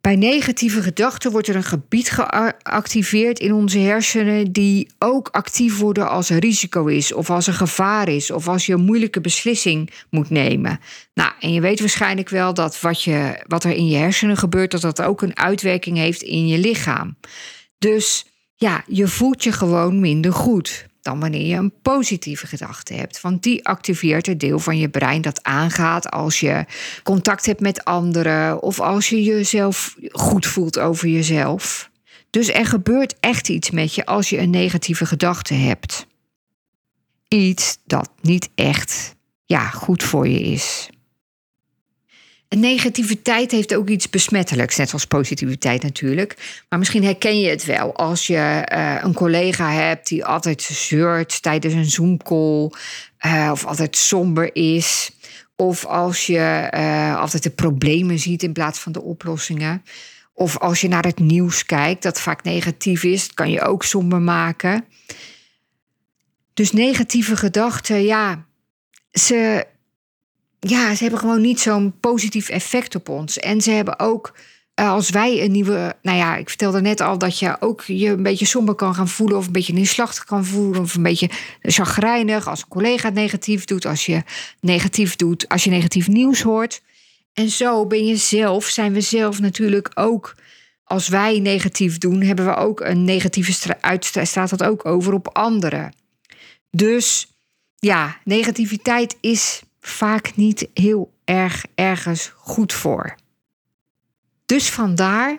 Bij 0.00 0.16
negatieve 0.16 0.82
gedachten 0.82 1.30
wordt 1.30 1.48
er 1.48 1.56
een 1.56 1.62
gebied 1.62 2.10
geactiveerd 2.10 3.38
in 3.38 3.52
onze 3.52 3.78
hersenen 3.78 4.52
die 4.52 4.90
ook 4.98 5.28
actief 5.28 5.78
worden 5.78 6.10
als 6.10 6.30
er 6.30 6.38
risico 6.38 6.86
is, 6.86 7.12
of 7.12 7.30
als 7.30 7.46
er 7.46 7.52
gevaar 7.52 8.08
is, 8.08 8.30
of 8.30 8.48
als 8.48 8.66
je 8.66 8.72
een 8.72 8.84
moeilijke 8.84 9.20
beslissing 9.20 9.90
moet 10.10 10.30
nemen. 10.30 10.80
Nou, 11.14 11.32
en 11.40 11.52
je 11.52 11.60
weet 11.60 11.80
waarschijnlijk 11.80 12.28
wel 12.28 12.54
dat 12.54 12.80
wat, 12.80 13.02
je, 13.02 13.44
wat 13.46 13.64
er 13.64 13.72
in 13.72 13.86
je 13.86 13.96
hersenen 13.96 14.36
gebeurt, 14.36 14.70
dat 14.70 14.80
dat 14.80 15.02
ook 15.02 15.22
een 15.22 15.36
uitwerking 15.36 15.96
heeft 15.96 16.22
in 16.22 16.46
je 16.46 16.58
lichaam. 16.58 17.16
Dus 17.78 18.26
ja, 18.54 18.84
je 18.86 19.08
voelt 19.08 19.44
je 19.44 19.52
gewoon 19.52 20.00
minder 20.00 20.32
goed 20.32 20.88
dan 21.02 21.20
wanneer 21.20 21.46
je 21.46 21.56
een 21.56 21.72
positieve 21.82 22.46
gedachte 22.46 22.94
hebt. 22.94 23.20
Want 23.20 23.42
die 23.42 23.66
activeert 23.66 24.26
het 24.26 24.40
deel 24.40 24.58
van 24.58 24.78
je 24.78 24.88
brein 24.88 25.22
dat 25.22 25.42
aangaat 25.42 26.10
als 26.10 26.40
je 26.40 26.64
contact 27.02 27.46
hebt 27.46 27.60
met 27.60 27.84
anderen 27.84 28.62
of 28.62 28.80
als 28.80 29.08
je 29.08 29.22
jezelf 29.22 29.96
goed 30.12 30.46
voelt 30.46 30.78
over 30.78 31.08
jezelf. 31.08 31.90
Dus 32.30 32.52
er 32.52 32.66
gebeurt 32.66 33.14
echt 33.20 33.48
iets 33.48 33.70
met 33.70 33.94
je 33.94 34.06
als 34.06 34.30
je 34.30 34.38
een 34.38 34.50
negatieve 34.50 35.06
gedachte 35.06 35.54
hebt. 35.54 36.06
Iets 37.28 37.78
dat 37.84 38.10
niet 38.20 38.48
echt 38.54 39.14
ja, 39.44 39.68
goed 39.68 40.02
voor 40.02 40.28
je 40.28 40.40
is. 40.40 40.90
Negativiteit 42.56 43.50
heeft 43.50 43.74
ook 43.74 43.88
iets 43.88 44.10
besmettelijks, 44.10 44.76
net 44.76 44.92
als 44.92 45.04
positiviteit 45.04 45.82
natuurlijk. 45.82 46.62
Maar 46.68 46.78
misschien 46.78 47.04
herken 47.04 47.40
je 47.40 47.48
het 47.48 47.64
wel 47.64 47.96
als 47.96 48.26
je 48.26 48.68
uh, 48.72 48.96
een 49.02 49.14
collega 49.14 49.72
hebt 49.72 50.08
die 50.08 50.24
altijd 50.24 50.62
zeurt 50.62 51.42
tijdens 51.42 51.74
een 51.74 51.90
Zoom-call, 51.90 52.70
uh, 53.26 53.48
of 53.52 53.64
altijd 53.64 53.96
somber 53.96 54.54
is, 54.54 55.10
of 55.56 55.86
als 55.86 56.26
je 56.26 56.70
uh, 56.74 57.20
altijd 57.20 57.42
de 57.42 57.50
problemen 57.50 58.18
ziet 58.18 58.42
in 58.42 58.52
plaats 58.52 58.78
van 58.78 58.92
de 58.92 59.02
oplossingen. 59.02 59.82
Of 60.32 60.58
als 60.58 60.80
je 60.80 60.88
naar 60.88 61.04
het 61.04 61.18
nieuws 61.18 61.66
kijkt, 61.66 62.02
dat 62.02 62.20
vaak 62.20 62.42
negatief 62.42 63.02
is, 63.04 63.34
kan 63.34 63.50
je 63.50 63.62
ook 63.62 63.84
somber 63.84 64.20
maken. 64.20 64.84
Dus 66.54 66.72
negatieve 66.72 67.36
gedachten, 67.36 68.02
ja, 68.02 68.46
ze 69.12 69.66
ja, 70.60 70.94
ze 70.94 71.02
hebben 71.02 71.20
gewoon 71.20 71.40
niet 71.40 71.60
zo'n 71.60 71.94
positief 72.00 72.48
effect 72.48 72.94
op 72.94 73.08
ons. 73.08 73.38
En 73.38 73.60
ze 73.60 73.70
hebben 73.70 73.98
ook, 73.98 74.36
eh, 74.74 74.90
als 74.90 75.10
wij 75.10 75.44
een 75.44 75.52
nieuwe. 75.52 75.96
Nou 76.02 76.18
ja, 76.18 76.36
ik 76.36 76.48
vertelde 76.48 76.80
net 76.80 77.00
al 77.00 77.18
dat 77.18 77.38
je 77.38 77.56
ook 77.60 77.82
je 77.82 78.08
een 78.08 78.22
beetje 78.22 78.46
somber 78.46 78.74
kan 78.74 78.94
gaan 78.94 79.08
voelen. 79.08 79.36
Of 79.36 79.46
een 79.46 79.52
beetje 79.52 79.72
neerslachtig 79.72 80.24
kan 80.24 80.44
voelen. 80.44 80.80
Of 80.80 80.94
een 80.94 81.02
beetje 81.02 81.30
chagrijnig. 81.62 82.48
Als 82.48 82.60
een 82.60 82.68
collega 82.68 83.06
het 83.06 83.14
negatief 83.14 83.64
doet. 83.64 83.86
Als 83.86 84.06
je 84.06 84.22
negatief 84.60 85.16
doet. 85.16 85.48
Als 85.48 85.64
je 85.64 85.70
negatief 85.70 86.08
nieuws 86.08 86.42
hoort. 86.42 86.82
En 87.32 87.48
zo 87.48 87.86
ben 87.86 88.06
je 88.06 88.16
zelf, 88.16 88.64
zijn 88.64 88.92
we 88.92 89.00
zelf 89.00 89.40
natuurlijk 89.40 89.90
ook. 89.94 90.34
Als 90.84 91.08
wij 91.08 91.38
negatief 91.38 91.98
doen, 91.98 92.22
hebben 92.22 92.44
we 92.44 92.54
ook 92.56 92.80
een 92.80 93.04
negatieve 93.04 93.76
uitstraling. 93.80 94.30
Staat 94.30 94.50
dat 94.50 94.62
ook 94.62 94.86
over 94.86 95.12
op 95.12 95.28
anderen. 95.32 95.94
Dus 96.70 97.26
ja, 97.78 98.18
negativiteit 98.24 99.16
is 99.20 99.62
vaak 99.80 100.36
niet 100.36 100.68
heel 100.74 101.12
erg 101.24 101.64
ergens 101.74 102.32
goed 102.36 102.72
voor. 102.72 103.14
Dus 104.46 104.70
vandaar 104.70 105.38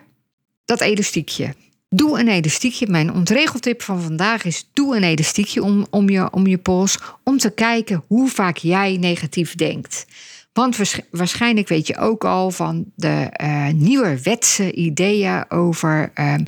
dat 0.64 0.80
elastiekje. 0.80 1.54
Doe 1.88 2.18
een 2.18 2.28
elastiekje. 2.28 2.86
Mijn 2.86 3.12
ontregeltip 3.12 3.82
van 3.82 4.02
vandaag 4.02 4.44
is: 4.44 4.68
doe 4.72 4.96
een 4.96 5.02
elastiekje 5.02 5.62
om, 5.62 5.86
om, 5.90 6.08
je, 6.08 6.30
om 6.30 6.46
je 6.46 6.58
pols. 6.58 6.98
Om 7.22 7.38
te 7.38 7.50
kijken 7.50 8.04
hoe 8.06 8.28
vaak 8.28 8.56
jij 8.56 8.96
negatief 8.96 9.54
denkt. 9.54 10.06
Want 10.52 10.78
waarschijnlijk 11.10 11.68
weet 11.68 11.86
je 11.86 11.96
ook 11.96 12.24
al 12.24 12.50
van 12.50 12.84
de 12.94 13.30
uh, 13.42 13.68
nieuwe 13.68 14.22
wetse 14.22 14.72
ideeën 14.72 15.50
over. 15.50 16.12
Um, 16.14 16.46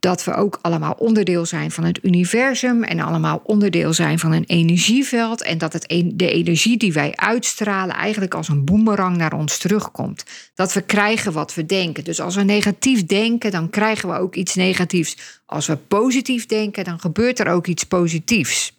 dat 0.00 0.24
we 0.24 0.34
ook 0.34 0.58
allemaal 0.62 0.92
onderdeel 0.92 1.46
zijn 1.46 1.70
van 1.70 1.84
het 1.84 2.04
universum 2.04 2.84
en 2.84 3.00
allemaal 3.00 3.42
onderdeel 3.44 3.92
zijn 3.92 4.18
van 4.18 4.32
een 4.32 4.44
energieveld 4.44 5.42
en 5.42 5.58
dat 5.58 5.72
het 5.72 5.88
de 6.14 6.30
energie 6.30 6.76
die 6.76 6.92
wij 6.92 7.12
uitstralen 7.14 7.94
eigenlijk 7.94 8.34
als 8.34 8.48
een 8.48 8.64
boemerang 8.64 9.16
naar 9.16 9.32
ons 9.32 9.58
terugkomt. 9.58 10.24
Dat 10.54 10.72
we 10.72 10.80
krijgen 10.80 11.32
wat 11.32 11.54
we 11.54 11.66
denken. 11.66 12.04
Dus 12.04 12.20
als 12.20 12.34
we 12.34 12.42
negatief 12.42 13.06
denken, 13.06 13.50
dan 13.50 13.70
krijgen 13.70 14.08
we 14.08 14.14
ook 14.14 14.34
iets 14.34 14.54
negatiefs. 14.54 15.40
Als 15.46 15.66
we 15.66 15.76
positief 15.76 16.46
denken, 16.46 16.84
dan 16.84 17.00
gebeurt 17.00 17.38
er 17.38 17.48
ook 17.48 17.66
iets 17.66 17.84
positiefs. 17.84 18.78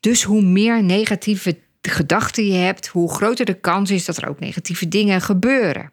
Dus 0.00 0.22
hoe 0.22 0.42
meer 0.42 0.82
negatieve 0.82 1.58
gedachten 1.80 2.46
je 2.46 2.58
hebt, 2.58 2.86
hoe 2.86 3.14
groter 3.14 3.44
de 3.44 3.60
kans 3.60 3.90
is 3.90 4.04
dat 4.04 4.16
er 4.16 4.28
ook 4.28 4.40
negatieve 4.40 4.88
dingen 4.88 5.20
gebeuren. 5.20 5.92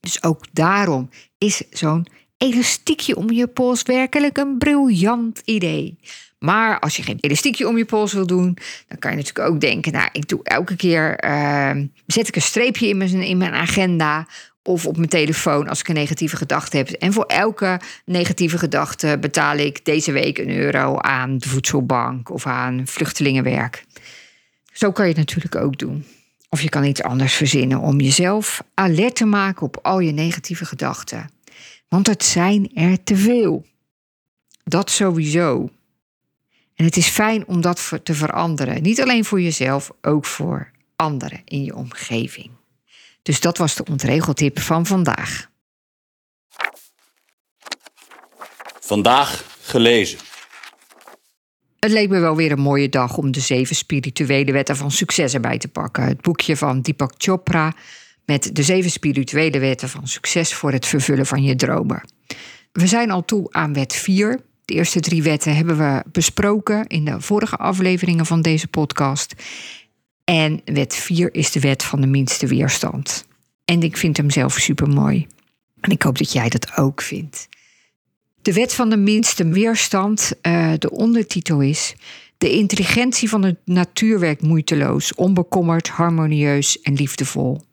Dus 0.00 0.22
ook 0.22 0.44
daarom 0.52 1.10
is 1.38 1.62
zo'n 1.70 2.06
elastiekje 2.38 3.16
om 3.16 3.30
je 3.30 3.46
pols 3.46 3.82
werkelijk 3.82 4.36
een 4.36 4.58
briljant 4.58 5.42
idee. 5.44 5.98
Maar 6.38 6.78
als 6.78 6.96
je 6.96 7.02
geen 7.02 7.18
elastiekje 7.20 7.68
om 7.68 7.76
je 7.78 7.84
pols 7.84 8.12
wil 8.12 8.26
doen, 8.26 8.58
dan 8.88 8.98
kan 8.98 9.10
je 9.10 9.16
natuurlijk 9.16 9.48
ook 9.48 9.60
denken: 9.60 9.92
nou, 9.92 10.08
ik 10.12 10.28
doe 10.28 10.40
elke 10.42 10.76
keer 10.76 11.24
uh, 11.24 11.70
zet 12.06 12.28
ik 12.28 12.36
een 12.36 12.42
streepje 12.42 12.88
in 12.88 12.96
mijn, 12.96 13.22
in 13.22 13.38
mijn 13.38 13.54
agenda 13.54 14.26
of 14.62 14.86
op 14.86 14.96
mijn 14.96 15.08
telefoon 15.08 15.68
als 15.68 15.80
ik 15.80 15.88
een 15.88 15.94
negatieve 15.94 16.36
gedachte 16.36 16.76
heb. 16.76 16.88
En 16.88 17.12
voor 17.12 17.24
elke 17.24 17.80
negatieve 18.04 18.58
gedachte 18.58 19.16
betaal 19.20 19.56
ik 19.56 19.84
deze 19.84 20.12
week 20.12 20.38
een 20.38 20.50
euro 20.50 20.98
aan 20.98 21.38
de 21.38 21.48
voedselbank 21.48 22.30
of 22.30 22.46
aan 22.46 22.82
vluchtelingenwerk. 22.84 23.84
Zo 24.72 24.92
kan 24.92 25.04
je 25.04 25.10
het 25.10 25.20
natuurlijk 25.20 25.54
ook 25.54 25.78
doen. 25.78 26.04
Of 26.48 26.60
je 26.60 26.68
kan 26.68 26.84
iets 26.84 27.02
anders 27.02 27.34
verzinnen 27.34 27.78
om 27.78 28.00
jezelf 28.00 28.62
alert 28.74 29.16
te 29.16 29.24
maken 29.24 29.62
op 29.62 29.78
al 29.82 30.00
je 30.00 30.12
negatieve 30.12 30.64
gedachten. 30.64 31.30
Want 31.88 32.06
het 32.06 32.24
zijn 32.24 32.74
er 32.74 33.02
te 33.02 33.16
veel. 33.16 33.66
Dat 34.64 34.90
sowieso. 34.90 35.68
En 36.74 36.84
het 36.84 36.96
is 36.96 37.08
fijn 37.08 37.46
om 37.46 37.60
dat 37.60 37.92
te 38.02 38.14
veranderen. 38.14 38.82
Niet 38.82 39.00
alleen 39.00 39.24
voor 39.24 39.40
jezelf, 39.40 39.90
ook 40.02 40.26
voor 40.26 40.70
anderen 40.96 41.42
in 41.44 41.64
je 41.64 41.74
omgeving. 41.74 42.50
Dus 43.22 43.40
dat 43.40 43.58
was 43.58 43.74
de 43.74 43.84
ontregeltip 43.84 44.60
van 44.60 44.86
vandaag. 44.86 45.50
Vandaag 48.80 49.44
gelezen. 49.60 50.18
Het 51.78 51.90
leek 51.90 52.08
me 52.08 52.18
wel 52.18 52.36
weer 52.36 52.52
een 52.52 52.60
mooie 52.60 52.88
dag 52.88 53.16
om 53.16 53.30
de 53.30 53.40
zeven 53.40 53.76
spirituele 53.76 54.52
wetten 54.52 54.76
van 54.76 54.90
succes 54.90 55.34
erbij 55.34 55.58
te 55.58 55.68
pakken. 55.68 56.04
Het 56.04 56.20
boekje 56.20 56.56
van 56.56 56.80
Deepak 56.80 57.14
Chopra 57.16 57.74
met 58.28 58.50
de 58.52 58.62
zeven 58.62 58.90
spirituele 58.90 59.58
wetten 59.58 59.88
van 59.88 60.08
succes 60.08 60.54
voor 60.54 60.72
het 60.72 60.86
vervullen 60.86 61.26
van 61.26 61.42
je 61.42 61.56
dromen. 61.56 62.02
We 62.72 62.86
zijn 62.86 63.10
al 63.10 63.24
toe 63.24 63.46
aan 63.50 63.72
wet 63.72 63.94
4. 63.94 64.40
De 64.64 64.74
eerste 64.74 65.00
drie 65.00 65.22
wetten 65.22 65.56
hebben 65.56 65.78
we 65.78 66.02
besproken 66.12 66.86
in 66.86 67.04
de 67.04 67.20
vorige 67.20 67.56
afleveringen 67.56 68.26
van 68.26 68.42
deze 68.42 68.68
podcast. 68.68 69.34
En 70.24 70.60
wet 70.64 70.94
4 70.94 71.34
is 71.34 71.52
de 71.52 71.60
wet 71.60 71.82
van 71.82 72.00
de 72.00 72.06
minste 72.06 72.46
weerstand. 72.46 73.26
En 73.64 73.82
ik 73.82 73.96
vind 73.96 74.16
hem 74.16 74.30
zelf 74.30 74.54
super 74.54 74.88
mooi. 74.88 75.26
En 75.80 75.90
ik 75.90 76.02
hoop 76.02 76.18
dat 76.18 76.32
jij 76.32 76.48
dat 76.48 76.76
ook 76.76 77.02
vindt. 77.02 77.48
De 78.42 78.52
wet 78.52 78.74
van 78.74 78.90
de 78.90 78.96
minste 78.96 79.48
weerstand, 79.48 80.32
uh, 80.42 80.72
de 80.78 80.90
ondertitel 80.90 81.60
is. 81.60 81.94
De 82.38 82.50
intelligentie 82.50 83.28
van 83.28 83.40
de 83.40 83.56
natuur 83.64 84.20
werkt 84.20 84.42
moeiteloos, 84.42 85.14
onbekommerd, 85.14 85.88
harmonieus 85.88 86.80
en 86.80 86.94
liefdevol. 86.94 87.66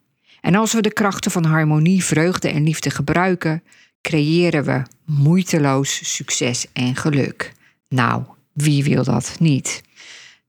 En 0.45 0.55
als 0.55 0.73
we 0.73 0.81
de 0.81 0.93
krachten 0.93 1.31
van 1.31 1.45
harmonie, 1.45 2.03
vreugde 2.03 2.49
en 2.49 2.63
liefde 2.63 2.89
gebruiken, 2.89 3.63
creëren 4.01 4.63
we 4.63 4.81
moeiteloos 5.05 6.13
succes 6.15 6.65
en 6.73 6.95
geluk. 6.95 7.53
Nou, 7.89 8.23
wie 8.53 8.83
wil 8.83 9.03
dat 9.03 9.35
niet? 9.39 9.83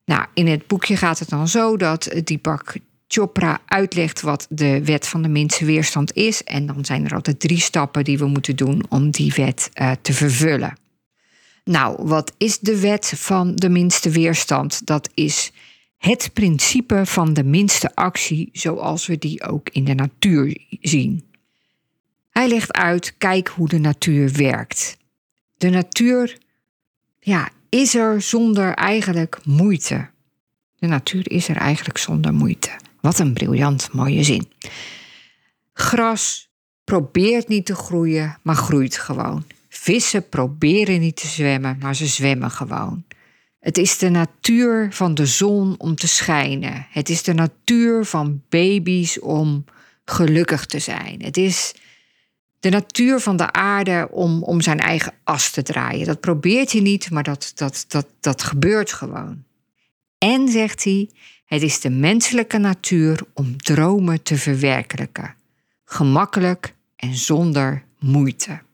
Nou, 0.05 0.27
in 0.35 0.47
het 0.47 0.67
boekje 0.67 0.97
gaat 0.97 1.19
het 1.19 1.29
dan 1.29 1.49
zo 1.49 1.77
dat 1.77 2.21
Deepak 2.25 2.75
Chopra 3.09 3.61
uitlegt 3.67 4.21
wat 4.21 4.47
de 4.51 4.85
wet 4.85 5.09
van 5.09 5.23
de 5.23 5.29
minste 5.29 5.65
weerstand 5.65 6.15
is. 6.15 6.45
En 6.45 6.67
dan 6.67 6.85
zijn 6.85 7.05
er 7.05 7.15
altijd 7.15 7.41
drie 7.41 7.61
stappen 7.61 8.05
die 8.05 8.19
we 8.19 8.27
moeten 8.27 8.57
doen 8.57 8.83
om 8.89 9.11
die 9.11 9.33
wet 9.37 9.71
uh, 9.75 9.91
te 10.03 10.13
vervullen. 10.13 10.79
Nou, 11.65 11.97
wat 12.07 12.33
is 12.37 12.59
de 12.59 12.81
wet 12.81 13.13
van 13.17 13.55
de 13.55 13.69
minste 13.69 14.11
weerstand? 14.11 14.87
Dat 14.87 15.09
is 15.15 15.53
het 15.97 16.31
principe 16.33 17.07
van 17.07 17.35
de 17.35 17.45
minste 17.45 17.95
actie 17.95 18.49
zoals 18.53 19.07
we 19.07 19.19
die 19.19 19.43
ook 19.43 19.69
in 19.69 19.85
de 19.85 19.95
natuur 19.95 20.59
zien. 20.81 21.25
Hij 22.31 22.49
legt 22.49 22.73
uit, 22.73 23.15
kijk 23.19 23.49
hoe 23.49 23.69
de 23.69 23.79
natuur 23.79 24.33
werkt. 24.33 24.97
De 25.57 25.69
natuur 25.69 26.39
ja, 27.21 27.49
is 27.69 27.95
er 27.95 28.23
zonder 28.23 28.75
eigenlijk 28.75 29.39
moeite. 29.45 30.11
De 30.79 30.87
natuur 30.87 31.31
is 31.31 31.49
er 31.49 31.57
eigenlijk 31.57 31.99
zonder 31.99 32.35
moeite. 32.35 32.71
Wat 33.01 33.19
een 33.19 33.33
briljant 33.33 33.93
mooie 33.93 34.23
zin. 34.23 34.49
Gras 35.73 36.51
probeert 36.85 37.49
niet 37.49 37.67
te 37.67 37.75
groeien, 37.75 38.39
maar 38.43 38.55
groeit 38.55 38.99
gewoon. 38.99 39.45
Vissen 39.69 40.29
proberen 40.29 41.01
niet 41.01 41.17
te 41.17 41.27
zwemmen, 41.27 41.79
maar 41.81 41.97
ze 41.97 42.07
zwemmen 42.07 42.51
gewoon. 42.51 43.05
Het 43.67 43.79
is 43.79 43.99
de 43.99 44.09
natuur 44.09 44.93
van 44.93 45.15
de 45.15 45.27
zon 45.27 45.75
om 45.79 45.95
te 45.95 46.09
schijnen. 46.09 46.87
Het 46.91 47.09
is 47.09 47.23
de 47.23 47.35
natuur 47.35 48.05
van 48.05 48.43
baby's 48.49 49.23
om 49.23 49.65
gelukkig 50.05 50.67
te 50.67 50.79
zijn. 50.79 51.23
Het 51.23 51.37
is 51.37 51.75
de 52.61 52.69
natuur 52.69 53.21
van 53.21 53.37
de 53.37 53.53
aarde 53.53 54.09
om, 54.11 54.43
om 54.43 54.61
zijn 54.61 54.79
eigen 54.79 55.13
as 55.25 55.51
te 55.51 55.63
draaien. 55.63 56.07
Dat 56.07 56.21
probeert 56.21 56.73
hij 56.73 56.81
niet, 56.81 57.11
maar 57.11 57.23
dat, 57.23 57.53
dat, 57.55 57.85
dat, 57.89 58.07
dat 58.21 58.43
gebeurt 58.43 58.93
gewoon. 58.93 59.45
En 60.19 60.49
zegt 60.49 60.85
hij, 60.85 61.11
het 61.45 61.63
is 61.63 61.81
de 61.81 61.91
menselijke 61.91 62.59
natuur 62.59 63.21
om 63.35 63.57
dromen 63.57 64.23
te 64.23 64.37
verwerkelijken. 64.37 65.35
Gemakkelijk 65.85 66.75
en 66.97 67.15
zonder 67.15 67.85
moeite. 67.99 68.65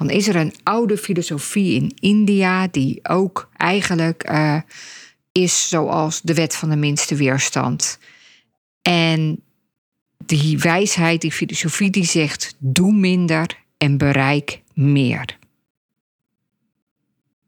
Dan 0.00 0.10
is 0.10 0.28
er 0.28 0.36
een 0.36 0.54
oude 0.62 0.96
filosofie 0.96 1.74
in 1.74 1.96
India 1.98 2.66
die 2.66 3.08
ook 3.08 3.50
eigenlijk 3.56 4.30
uh, 4.30 4.60
is 5.32 5.68
zoals 5.68 6.20
de 6.20 6.34
wet 6.34 6.54
van 6.56 6.70
de 6.70 6.76
minste 6.76 7.14
weerstand. 7.14 7.98
En 8.82 9.42
die 10.24 10.58
wijsheid, 10.58 11.20
die 11.20 11.32
filosofie, 11.32 11.90
die 11.90 12.04
zegt: 12.04 12.54
doe 12.58 12.92
minder 12.92 13.58
en 13.76 13.98
bereik 13.98 14.62
meer. 14.74 15.38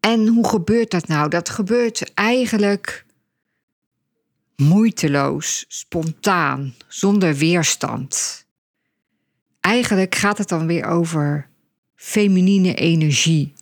En 0.00 0.26
hoe 0.26 0.48
gebeurt 0.48 0.90
dat 0.90 1.08
nou? 1.08 1.28
Dat 1.28 1.48
gebeurt 1.48 2.14
eigenlijk 2.14 3.04
moeiteloos, 4.56 5.64
spontaan, 5.68 6.74
zonder 6.88 7.34
weerstand. 7.34 8.44
Eigenlijk 9.60 10.14
gaat 10.14 10.38
het 10.38 10.48
dan 10.48 10.66
weer 10.66 10.84
over 10.84 11.50
feminine 12.02 12.74
energie. 12.74 13.52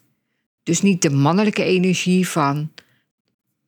Dus 0.63 0.83
niet 0.83 1.03
de 1.03 1.11
mannelijke 1.11 1.65
energie 1.65 2.29
van 2.29 2.73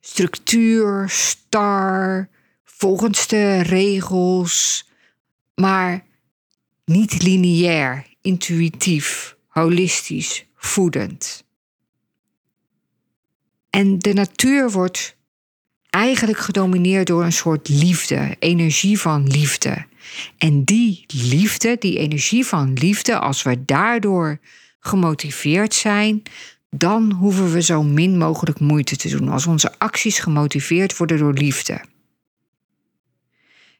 structuur, 0.01 1.09
star, 1.09 2.29
volgens 2.63 3.27
de 3.27 3.61
regels, 3.61 4.85
maar 5.55 6.05
niet 6.85 7.23
lineair, 7.23 8.05
intuïtief, 8.21 9.35
holistisch, 9.47 10.45
voedend. 10.55 11.43
En 13.69 13.99
de 13.99 14.13
natuur 14.13 14.71
wordt 14.71 15.15
eigenlijk 15.89 16.37
gedomineerd 16.37 17.07
door 17.07 17.23
een 17.23 17.33
soort 17.33 17.69
liefde, 17.69 18.35
energie 18.39 18.99
van 18.99 19.27
liefde. 19.27 19.85
En 20.37 20.63
die 20.63 21.05
liefde, 21.07 21.75
die 21.79 21.97
energie 21.97 22.45
van 22.45 22.73
liefde, 22.73 23.19
als 23.19 23.43
we 23.43 23.65
daardoor 23.65 24.39
gemotiveerd 24.83 25.73
zijn, 25.73 26.23
dan 26.69 27.11
hoeven 27.11 27.51
we 27.51 27.61
zo 27.61 27.83
min 27.83 28.17
mogelijk 28.17 28.59
moeite 28.59 28.95
te 28.95 29.09
doen 29.09 29.29
als 29.29 29.47
onze 29.47 29.79
acties 29.79 30.19
gemotiveerd 30.19 30.97
worden 30.97 31.17
door 31.17 31.33
liefde. 31.33 31.81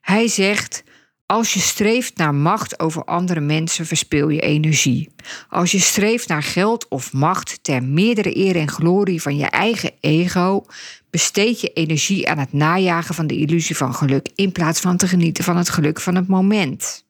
Hij 0.01 0.27
zegt: 0.27 0.83
Als 1.25 1.53
je 1.53 1.59
streeft 1.59 2.17
naar 2.17 2.35
macht 2.35 2.79
over 2.79 3.03
andere 3.03 3.39
mensen, 3.39 3.85
verspil 3.85 4.29
je 4.29 4.41
energie. 4.41 5.09
Als 5.49 5.71
je 5.71 5.79
streeft 5.79 6.27
naar 6.27 6.43
geld 6.43 6.87
of 6.87 7.13
macht 7.13 7.59
ter 7.61 7.83
meerdere 7.83 8.37
eer 8.37 8.55
en 8.55 8.69
glorie 8.69 9.21
van 9.21 9.37
je 9.37 9.45
eigen 9.45 9.91
ego, 9.99 10.65
besteed 11.09 11.61
je 11.61 11.73
energie 11.73 12.29
aan 12.29 12.37
het 12.37 12.53
najagen 12.53 13.15
van 13.15 13.27
de 13.27 13.37
illusie 13.37 13.77
van 13.77 13.93
geluk 13.93 14.29
in 14.35 14.51
plaats 14.51 14.79
van 14.79 14.97
te 14.97 15.07
genieten 15.07 15.43
van 15.43 15.57
het 15.57 15.69
geluk 15.69 16.01
van 16.01 16.15
het 16.15 16.27
moment. 16.27 17.02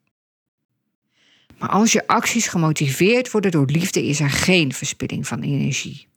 Maar 1.63 1.71
als 1.71 1.91
je 1.91 2.07
acties 2.07 2.47
gemotiveerd 2.47 3.31
worden 3.31 3.51
door 3.51 3.65
liefde, 3.65 4.05
is 4.05 4.19
er 4.19 4.29
geen 4.29 4.73
verspilling 4.73 5.27
van 5.27 5.41
energie. 5.41 6.07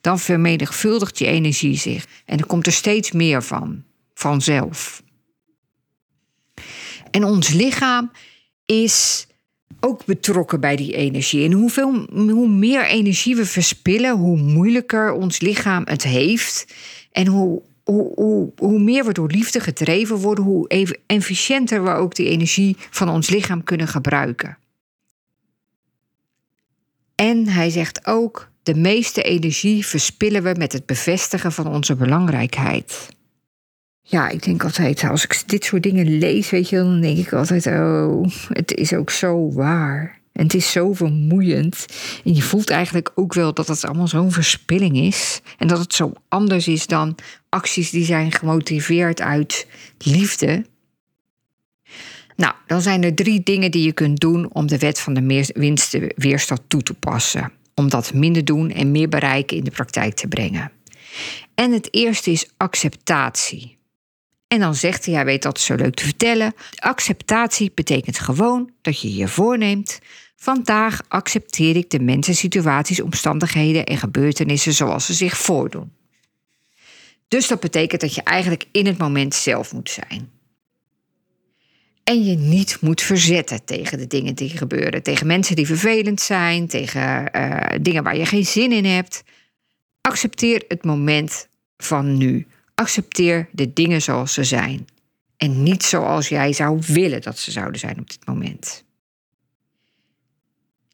Dan 0.00 0.18
vermenigvuldigt 0.18 1.18
je 1.18 1.26
energie 1.26 1.76
zich 1.76 2.06
en 2.24 2.38
er 2.38 2.46
komt 2.46 2.66
er 2.66 2.72
steeds 2.72 3.12
meer 3.12 3.42
van, 3.42 3.82
vanzelf. 4.14 5.02
En 7.10 7.24
ons 7.24 7.48
lichaam 7.48 8.10
is 8.66 9.26
ook 9.80 10.04
betrokken 10.04 10.60
bij 10.60 10.76
die 10.76 10.94
energie. 10.94 11.44
En 11.44 11.52
hoeveel, 11.52 12.06
hoe 12.12 12.48
meer 12.48 12.86
energie 12.86 13.36
we 13.36 13.46
verspillen, 13.46 14.16
hoe 14.16 14.38
moeilijker 14.38 15.12
ons 15.12 15.40
lichaam 15.40 15.82
het 15.86 16.02
heeft. 16.02 16.74
En 17.12 17.26
hoe, 17.26 17.62
hoe, 17.84 18.12
hoe, 18.14 18.52
hoe 18.56 18.80
meer 18.80 19.04
we 19.04 19.12
door 19.12 19.30
liefde 19.30 19.60
gedreven 19.60 20.16
worden, 20.16 20.44
hoe 20.44 20.92
efficiënter 21.06 21.84
we 21.84 21.90
ook 21.90 22.14
die 22.14 22.28
energie 22.28 22.76
van 22.90 23.08
ons 23.08 23.30
lichaam 23.30 23.64
kunnen 23.64 23.88
gebruiken. 23.88 24.58
En 27.20 27.48
hij 27.48 27.70
zegt 27.70 28.06
ook: 28.06 28.50
de 28.62 28.74
meeste 28.74 29.22
energie 29.22 29.86
verspillen 29.86 30.42
we 30.42 30.54
met 30.58 30.72
het 30.72 30.86
bevestigen 30.86 31.52
van 31.52 31.66
onze 31.66 31.94
belangrijkheid. 31.94 33.08
Ja, 34.02 34.28
ik 34.28 34.42
denk 34.42 34.64
altijd, 34.64 35.04
als 35.04 35.24
ik 35.24 35.42
dit 35.46 35.64
soort 35.64 35.82
dingen 35.82 36.18
lees, 36.18 36.50
weet 36.50 36.68
je, 36.68 36.76
dan 36.76 37.00
denk 37.00 37.18
ik 37.18 37.32
altijd: 37.32 37.66
oh, 37.66 38.26
het 38.48 38.74
is 38.74 38.92
ook 38.92 39.10
zo 39.10 39.52
waar. 39.52 40.20
En 40.32 40.42
het 40.42 40.54
is 40.54 40.72
zo 40.72 40.92
vermoeiend. 40.92 41.86
En 42.24 42.34
je 42.34 42.42
voelt 42.42 42.70
eigenlijk 42.70 43.10
ook 43.14 43.34
wel 43.34 43.54
dat 43.54 43.68
het 43.68 43.84
allemaal 43.84 44.08
zo'n 44.08 44.32
verspilling 44.32 44.96
is. 44.96 45.40
En 45.58 45.68
dat 45.68 45.78
het 45.78 45.94
zo 45.94 46.12
anders 46.28 46.68
is 46.68 46.86
dan 46.86 47.16
acties 47.48 47.90
die 47.90 48.04
zijn 48.04 48.32
gemotiveerd 48.32 49.20
uit 49.20 49.66
liefde. 49.98 50.64
Nou, 52.40 52.54
dan 52.66 52.80
zijn 52.80 53.02
er 53.02 53.14
drie 53.14 53.42
dingen 53.42 53.70
die 53.70 53.82
je 53.82 53.92
kunt 53.92 54.20
doen 54.20 54.52
om 54.52 54.66
de 54.66 54.78
wet 54.78 55.00
van 55.00 55.14
de 55.14 55.52
winste 55.54 56.12
weerstand 56.16 56.60
toe 56.68 56.82
te 56.82 56.94
passen. 56.94 57.52
Om 57.74 57.88
dat 57.88 58.14
minder 58.14 58.44
doen 58.44 58.70
en 58.70 58.90
meer 58.90 59.08
bereiken 59.08 59.56
in 59.56 59.64
de 59.64 59.70
praktijk 59.70 60.14
te 60.14 60.28
brengen. 60.28 60.72
En 61.54 61.72
het 61.72 61.94
eerste 61.94 62.30
is 62.30 62.48
acceptatie. 62.56 63.78
En 64.46 64.60
dan 64.60 64.74
zegt 64.74 65.04
hij, 65.04 65.14
hij 65.14 65.24
weet 65.24 65.42
dat 65.42 65.60
zo 65.60 65.74
leuk 65.74 65.94
te 65.94 66.04
vertellen. 66.04 66.54
Acceptatie 66.74 67.72
betekent 67.74 68.18
gewoon 68.18 68.70
dat 68.82 69.00
je 69.00 69.14
je 69.14 69.28
voorneemt. 69.28 69.98
Vandaag 70.36 71.00
accepteer 71.08 71.76
ik 71.76 71.90
de 71.90 72.00
mensen, 72.00 72.34
situaties, 72.34 73.00
omstandigheden 73.00 73.86
en 73.86 73.98
gebeurtenissen 73.98 74.72
zoals 74.72 75.06
ze 75.06 75.14
zich 75.14 75.36
voordoen. 75.36 75.92
Dus 77.28 77.48
dat 77.48 77.60
betekent 77.60 78.00
dat 78.00 78.14
je 78.14 78.22
eigenlijk 78.22 78.64
in 78.72 78.86
het 78.86 78.98
moment 78.98 79.34
zelf 79.34 79.72
moet 79.72 79.90
zijn. 79.90 80.39
En 82.10 82.24
je 82.24 82.36
niet 82.36 82.80
moet 82.80 83.02
verzetten 83.02 83.64
tegen 83.64 83.98
de 83.98 84.06
dingen 84.06 84.34
die 84.34 84.48
gebeuren. 84.48 85.02
Tegen 85.02 85.26
mensen 85.26 85.56
die 85.56 85.66
vervelend 85.66 86.20
zijn, 86.20 86.66
tegen 86.66 87.30
uh, 87.36 87.60
dingen 87.80 88.02
waar 88.02 88.16
je 88.16 88.26
geen 88.26 88.46
zin 88.46 88.72
in 88.72 88.84
hebt. 88.84 89.22
Accepteer 90.00 90.64
het 90.68 90.84
moment 90.84 91.48
van 91.76 92.16
nu. 92.16 92.46
Accepteer 92.74 93.48
de 93.52 93.72
dingen 93.72 94.02
zoals 94.02 94.34
ze 94.34 94.44
zijn. 94.44 94.86
En 95.36 95.62
niet 95.62 95.82
zoals 95.82 96.28
jij 96.28 96.52
zou 96.52 96.80
willen 96.86 97.22
dat 97.22 97.38
ze 97.38 97.50
zouden 97.50 97.80
zijn 97.80 97.98
op 97.98 98.10
dit 98.10 98.26
moment. 98.26 98.84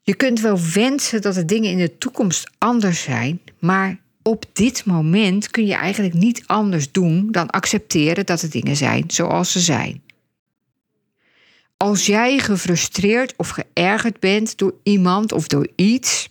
Je 0.01 0.15
kunt 0.15 0.41
wel 0.41 0.59
wensen 0.73 1.21
dat 1.21 1.33
de 1.33 1.45
dingen 1.45 1.71
in 1.71 1.77
de 1.77 1.97
toekomst 1.97 2.51
anders 2.57 3.01
zijn, 3.01 3.41
maar 3.59 3.99
op 4.21 4.45
dit 4.53 4.85
moment 4.85 5.51
kun 5.51 5.65
je 5.65 5.75
eigenlijk 5.75 6.13
niet 6.13 6.43
anders 6.45 6.91
doen 6.91 7.31
dan 7.31 7.49
accepteren 7.49 8.25
dat 8.25 8.39
de 8.39 8.47
dingen 8.47 8.75
zijn 8.75 9.03
zoals 9.07 9.51
ze 9.51 9.59
zijn. 9.59 10.05
Als 11.77 12.05
jij 12.05 12.39
gefrustreerd 12.39 13.33
of 13.37 13.49
geërgerd 13.49 14.19
bent 14.19 14.57
door 14.57 14.73
iemand 14.83 15.31
of 15.31 15.47
door 15.47 15.67
iets, 15.75 16.29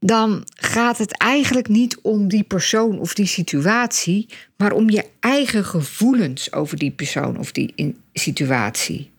dan 0.00 0.42
gaat 0.54 0.98
het 0.98 1.16
eigenlijk 1.16 1.68
niet 1.68 1.98
om 2.00 2.28
die 2.28 2.42
persoon 2.42 2.98
of 2.98 3.14
die 3.14 3.26
situatie, 3.26 4.28
maar 4.56 4.72
om 4.72 4.90
je 4.90 5.04
eigen 5.20 5.64
gevoelens 5.64 6.52
over 6.52 6.78
die 6.78 6.90
persoon 6.90 7.38
of 7.38 7.52
die 7.52 7.96
situatie. 8.12 9.10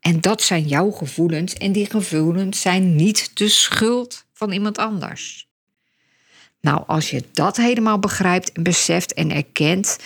En 0.00 0.20
dat 0.20 0.42
zijn 0.42 0.66
jouw 0.66 0.90
gevoelens 0.90 1.54
en 1.54 1.72
die 1.72 1.90
gevoelens 1.90 2.60
zijn 2.60 2.96
niet 2.96 3.30
de 3.34 3.48
schuld 3.48 4.24
van 4.32 4.52
iemand 4.52 4.78
anders. 4.78 5.48
Nou, 6.60 6.82
als 6.86 7.10
je 7.10 7.22
dat 7.32 7.56
helemaal 7.56 7.98
begrijpt 7.98 8.52
en 8.52 8.62
beseft 8.62 9.14
en 9.14 9.30
erkent, 9.30 9.98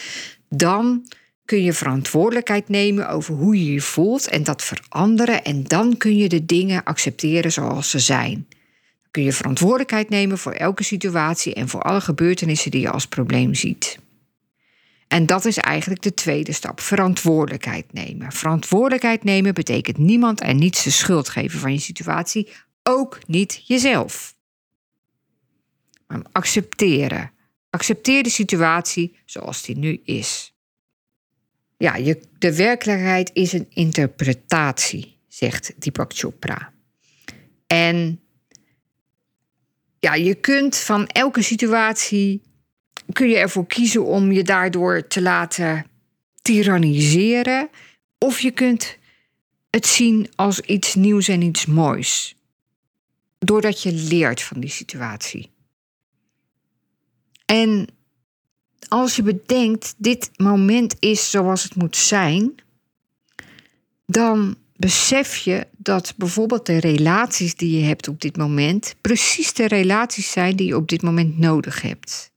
dan 0.48 1.06
kun 1.50 1.62
je 1.62 1.72
verantwoordelijkheid 1.72 2.68
nemen 2.68 3.08
over 3.08 3.34
hoe 3.34 3.64
je 3.64 3.72
je 3.72 3.80
voelt 3.80 4.28
en 4.28 4.42
dat 4.42 4.62
veranderen. 4.62 5.44
En 5.44 5.64
dan 5.64 5.96
kun 5.96 6.16
je 6.16 6.28
de 6.28 6.46
dingen 6.46 6.84
accepteren 6.84 7.52
zoals 7.52 7.90
ze 7.90 7.98
zijn. 7.98 8.34
Dan 8.34 9.10
kun 9.10 9.22
je 9.22 9.32
verantwoordelijkheid 9.32 10.08
nemen 10.08 10.38
voor 10.38 10.52
elke 10.52 10.82
situatie 10.82 11.54
en 11.54 11.68
voor 11.68 11.82
alle 11.82 12.00
gebeurtenissen 12.00 12.70
die 12.70 12.80
je 12.80 12.90
als 12.90 13.06
probleem 13.06 13.54
ziet. 13.54 13.98
En 15.08 15.26
dat 15.26 15.44
is 15.44 15.56
eigenlijk 15.56 16.02
de 16.02 16.14
tweede 16.14 16.52
stap: 16.52 16.80
verantwoordelijkheid 16.80 17.92
nemen. 17.92 18.32
Verantwoordelijkheid 18.32 19.24
nemen 19.24 19.54
betekent 19.54 19.98
niemand 19.98 20.40
en 20.40 20.58
niets 20.58 20.84
de 20.84 20.90
schuld 20.90 21.28
geven 21.28 21.60
van 21.60 21.72
je 21.72 21.80
situatie, 21.80 22.48
ook 22.82 23.18
niet 23.26 23.62
jezelf. 23.66 24.34
Accepteren. 26.32 27.32
Accepteer 27.70 28.22
de 28.22 28.30
situatie 28.30 29.16
zoals 29.24 29.62
die 29.62 29.78
nu 29.78 30.00
is. 30.04 30.49
Ja, 31.80 31.96
je, 31.96 32.20
de 32.38 32.56
werkelijkheid 32.56 33.30
is 33.32 33.52
een 33.52 33.66
interpretatie, 33.68 35.16
zegt 35.28 35.72
Deepak 35.82 36.12
Chopra. 36.14 36.72
En 37.66 38.20
ja, 39.98 40.14
je 40.14 40.34
kunt 40.34 40.76
van 40.76 41.06
elke 41.06 41.42
situatie 41.42 42.42
kun 43.12 43.28
je 43.28 43.36
ervoor 43.36 43.66
kiezen 43.66 44.04
om 44.04 44.32
je 44.32 44.42
daardoor 44.42 45.06
te 45.06 45.22
laten 45.22 45.86
tyranniseren, 46.42 47.68
of 48.18 48.40
je 48.40 48.50
kunt 48.50 48.96
het 49.70 49.86
zien 49.86 50.28
als 50.34 50.60
iets 50.60 50.94
nieuws 50.94 51.28
en 51.28 51.42
iets 51.42 51.66
moois. 51.66 52.36
doordat 53.38 53.82
je 53.82 53.92
leert 53.92 54.42
van 54.42 54.60
die 54.60 54.70
situatie. 54.70 55.50
En 57.44 57.88
als 58.90 59.16
je 59.16 59.22
bedenkt, 59.22 59.94
dit 59.96 60.30
moment 60.36 60.96
is 60.98 61.30
zoals 61.30 61.62
het 61.62 61.74
moet 61.74 61.96
zijn, 61.96 62.54
dan 64.06 64.56
besef 64.76 65.36
je 65.36 65.66
dat 65.76 66.14
bijvoorbeeld 66.16 66.66
de 66.66 66.80
relaties 66.80 67.54
die 67.54 67.78
je 67.78 67.84
hebt 67.84 68.08
op 68.08 68.20
dit 68.20 68.36
moment 68.36 68.94
precies 69.00 69.52
de 69.52 69.66
relaties 69.66 70.30
zijn 70.30 70.56
die 70.56 70.66
je 70.66 70.76
op 70.76 70.88
dit 70.88 71.02
moment 71.02 71.38
nodig 71.38 71.82
hebt. 71.82 72.30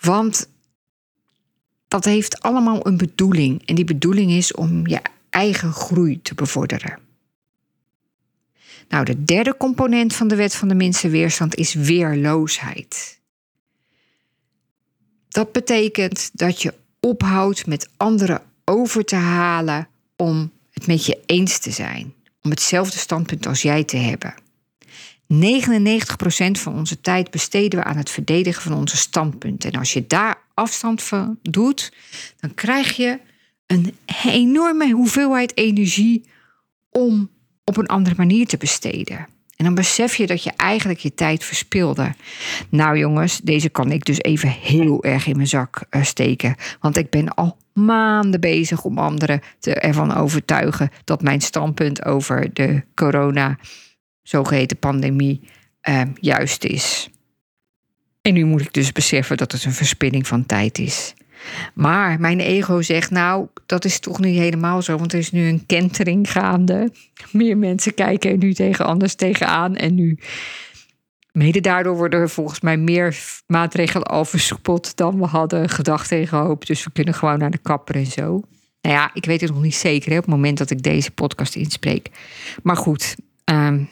Want 0.00 0.48
dat 1.88 2.04
heeft 2.04 2.40
allemaal 2.40 2.86
een 2.86 2.96
bedoeling. 2.96 3.66
En 3.66 3.74
die 3.74 3.84
bedoeling 3.84 4.30
is 4.30 4.54
om 4.54 4.86
je 4.86 5.00
eigen 5.30 5.72
groei 5.72 6.22
te 6.22 6.34
bevorderen. 6.34 6.98
Nou, 8.88 9.04
de 9.04 9.24
derde 9.24 9.56
component 9.56 10.14
van 10.14 10.28
de 10.28 10.36
wet 10.36 10.54
van 10.54 10.68
de 10.68 10.74
minste 10.74 11.08
weerstand 11.08 11.54
is 11.54 11.74
weerloosheid. 11.74 13.20
Dat 15.34 15.52
betekent 15.52 16.30
dat 16.32 16.62
je 16.62 16.74
ophoudt 17.00 17.66
met 17.66 17.88
anderen 17.96 18.42
over 18.64 19.04
te 19.04 19.16
halen 19.16 19.88
om 20.16 20.52
het 20.70 20.86
met 20.86 21.06
je 21.06 21.22
eens 21.26 21.58
te 21.58 21.70
zijn, 21.70 22.14
om 22.42 22.50
hetzelfde 22.50 22.98
standpunt 22.98 23.46
als 23.46 23.62
jij 23.62 23.84
te 23.84 23.96
hebben. 23.96 24.34
99% 25.32 26.60
van 26.60 26.74
onze 26.74 27.00
tijd 27.00 27.30
besteden 27.30 27.78
we 27.78 27.84
aan 27.84 27.96
het 27.96 28.10
verdedigen 28.10 28.62
van 28.62 28.74
onze 28.74 28.96
standpunten. 28.96 29.72
En 29.72 29.78
als 29.78 29.92
je 29.92 30.06
daar 30.06 30.42
afstand 30.54 31.02
van 31.02 31.38
doet, 31.42 31.92
dan 32.40 32.54
krijg 32.54 32.96
je 32.96 33.18
een 33.66 33.96
enorme 34.24 34.90
hoeveelheid 34.90 35.56
energie 35.56 36.24
om 36.90 37.30
op 37.64 37.76
een 37.76 37.86
andere 37.86 38.14
manier 38.16 38.46
te 38.46 38.56
besteden. 38.56 39.26
En 39.56 39.64
dan 39.64 39.74
besef 39.74 40.14
je 40.14 40.26
dat 40.26 40.42
je 40.42 40.52
eigenlijk 40.56 40.98
je 40.98 41.14
tijd 41.14 41.44
verspilde. 41.44 42.14
Nou 42.68 42.98
jongens, 42.98 43.38
deze 43.38 43.68
kan 43.68 43.92
ik 43.92 44.04
dus 44.04 44.20
even 44.20 44.48
heel 44.48 45.04
erg 45.04 45.26
in 45.26 45.36
mijn 45.36 45.48
zak 45.48 45.84
eh, 45.90 46.02
steken. 46.02 46.54
Want 46.80 46.96
ik 46.96 47.10
ben 47.10 47.34
al 47.34 47.56
maanden 47.72 48.40
bezig 48.40 48.84
om 48.84 48.98
anderen 48.98 49.40
te, 49.58 49.74
ervan 49.74 50.14
overtuigen 50.14 50.90
dat 51.04 51.22
mijn 51.22 51.40
standpunt 51.40 52.04
over 52.04 52.54
de 52.54 52.82
corona, 52.94 53.58
zogeheten 54.22 54.78
pandemie, 54.78 55.40
uh, 55.88 56.02
juist 56.20 56.64
is. 56.64 57.08
En 58.22 58.32
nu 58.32 58.44
moet 58.44 58.60
ik 58.60 58.72
dus 58.72 58.92
beseffen 58.92 59.36
dat 59.36 59.52
het 59.52 59.64
een 59.64 59.72
verspilling 59.72 60.26
van 60.26 60.46
tijd 60.46 60.78
is. 60.78 61.14
Maar 61.74 62.20
mijn 62.20 62.40
ego 62.40 62.82
zegt, 62.82 63.10
nou, 63.10 63.46
dat 63.66 63.84
is 63.84 63.98
toch 63.98 64.20
niet 64.20 64.38
helemaal 64.38 64.82
zo, 64.82 64.96
want 64.96 65.12
er 65.12 65.18
is 65.18 65.32
nu 65.32 65.48
een 65.48 65.66
kentering 65.66 66.30
gaande. 66.30 66.92
Meer 67.30 67.58
mensen 67.58 67.94
kijken 67.94 68.30
er 68.30 68.36
nu 68.36 68.54
tegen 68.54 68.86
anders 68.86 69.14
tegenaan. 69.14 69.76
En 69.76 69.94
nu, 69.94 70.18
mede 71.32 71.60
daardoor 71.60 71.96
worden 71.96 72.20
er 72.20 72.30
volgens 72.30 72.60
mij 72.60 72.76
meer 72.76 73.18
maatregelen 73.46 74.06
al 74.06 74.24
versoepeld 74.24 74.96
dan 74.96 75.18
we 75.18 75.26
hadden 75.26 75.68
gedacht 75.68 76.12
en 76.12 76.26
gehoopt. 76.26 76.66
Dus 76.66 76.84
we 76.84 76.90
kunnen 76.92 77.14
gewoon 77.14 77.38
naar 77.38 77.50
de 77.50 77.58
kapper 77.58 77.94
en 77.94 78.06
zo. 78.06 78.42
Nou 78.80 78.96
ja, 78.96 79.10
ik 79.14 79.24
weet 79.24 79.40
het 79.40 79.50
nog 79.50 79.62
niet 79.62 79.74
zeker 79.74 80.10
hè, 80.10 80.16
op 80.16 80.24
het 80.24 80.34
moment 80.34 80.58
dat 80.58 80.70
ik 80.70 80.82
deze 80.82 81.10
podcast 81.10 81.54
inspreek. 81.54 82.10
Maar 82.62 82.76
goed, 82.76 83.16
um, 83.44 83.88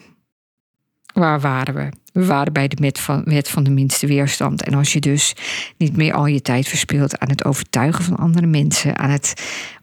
waar 1.13 1.39
waren 1.39 1.73
we? 1.73 1.89
We 2.13 2.25
waren 2.25 2.53
bij 2.53 2.67
de 2.67 2.77
wet 2.79 2.99
van, 2.99 3.23
van 3.43 3.63
de 3.63 3.69
minste 3.69 4.07
weerstand. 4.07 4.63
En 4.63 4.73
als 4.73 4.93
je 4.93 4.99
dus 4.99 5.35
niet 5.77 5.97
meer 5.97 6.13
al 6.13 6.25
je 6.25 6.41
tijd 6.41 6.67
verspilt 6.67 7.19
aan 7.19 7.29
het 7.29 7.45
overtuigen 7.45 8.03
van 8.03 8.15
andere 8.15 8.47
mensen, 8.47 8.97
aan 8.97 9.09
het 9.09 9.33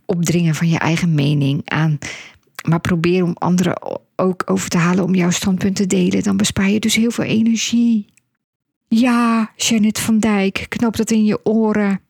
opdringen 0.06 0.54
van 0.54 0.68
je 0.68 0.78
eigen 0.78 1.14
mening, 1.14 1.62
aan 1.64 1.98
maar 2.68 2.80
probeer 2.80 3.22
om 3.22 3.34
anderen 3.38 4.00
ook 4.16 4.42
over 4.46 4.68
te 4.68 4.78
halen 4.78 5.04
om 5.04 5.14
jouw 5.14 5.30
standpunt 5.30 5.76
te 5.76 5.86
delen, 5.86 6.22
dan 6.22 6.36
bespaar 6.36 6.68
je 6.68 6.80
dus 6.80 6.94
heel 6.94 7.10
veel 7.10 7.24
energie. 7.24 8.06
Ja, 8.88 9.52
Janet 9.56 9.98
van 9.98 10.18
Dijk, 10.18 10.66
knop 10.68 10.96
dat 10.96 11.10
in 11.10 11.24
je 11.24 11.44
oren. 11.44 12.00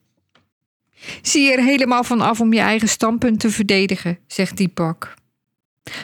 Zie 1.22 1.52
er 1.52 1.64
helemaal 1.64 2.04
van 2.04 2.20
af 2.20 2.40
om 2.40 2.52
je 2.52 2.60
eigen 2.60 2.88
standpunt 2.88 3.40
te 3.40 3.50
verdedigen, 3.50 4.18
zegt 4.26 4.56
Deepak. 4.56 5.14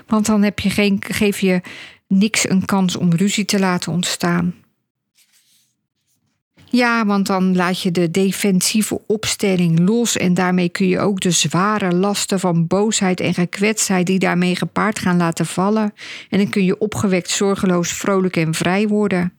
Want 0.07 0.27
dan 0.27 0.43
heb 0.43 0.59
je 0.59 0.71
geen, 0.71 1.03
geef 1.09 1.41
je 1.41 1.61
niks 2.09 2.49
een 2.49 2.64
kans 2.64 2.97
om 2.97 3.12
ruzie 3.12 3.45
te 3.45 3.59
laten 3.59 3.92
ontstaan. 3.92 4.55
Ja, 6.71 7.07
want 7.07 7.27
dan 7.27 7.57
laat 7.57 7.81
je 7.83 7.90
de 7.90 8.11
defensieve 8.11 9.01
opstelling 9.07 9.79
los 9.79 10.16
en 10.16 10.35
daarmee 10.35 10.69
kun 10.69 10.88
je 10.88 10.99
ook 10.99 11.21
de 11.21 11.31
zware 11.31 11.95
lasten 11.95 12.40
van 12.40 12.66
boosheid 12.66 13.21
en 13.21 13.35
gekwetstheid 13.35 14.07
die 14.07 14.19
daarmee 14.19 14.57
gepaard 14.57 14.99
gaan 14.99 15.16
laten 15.16 15.47
vallen. 15.47 15.95
En 16.31 16.38
dan 16.38 16.49
kun 16.49 16.64
je 16.64 16.79
opgewekt, 16.79 17.31
zorgeloos, 17.31 17.92
vrolijk 17.92 18.37
en 18.37 18.55
vrij 18.55 18.88
worden. 18.88 19.33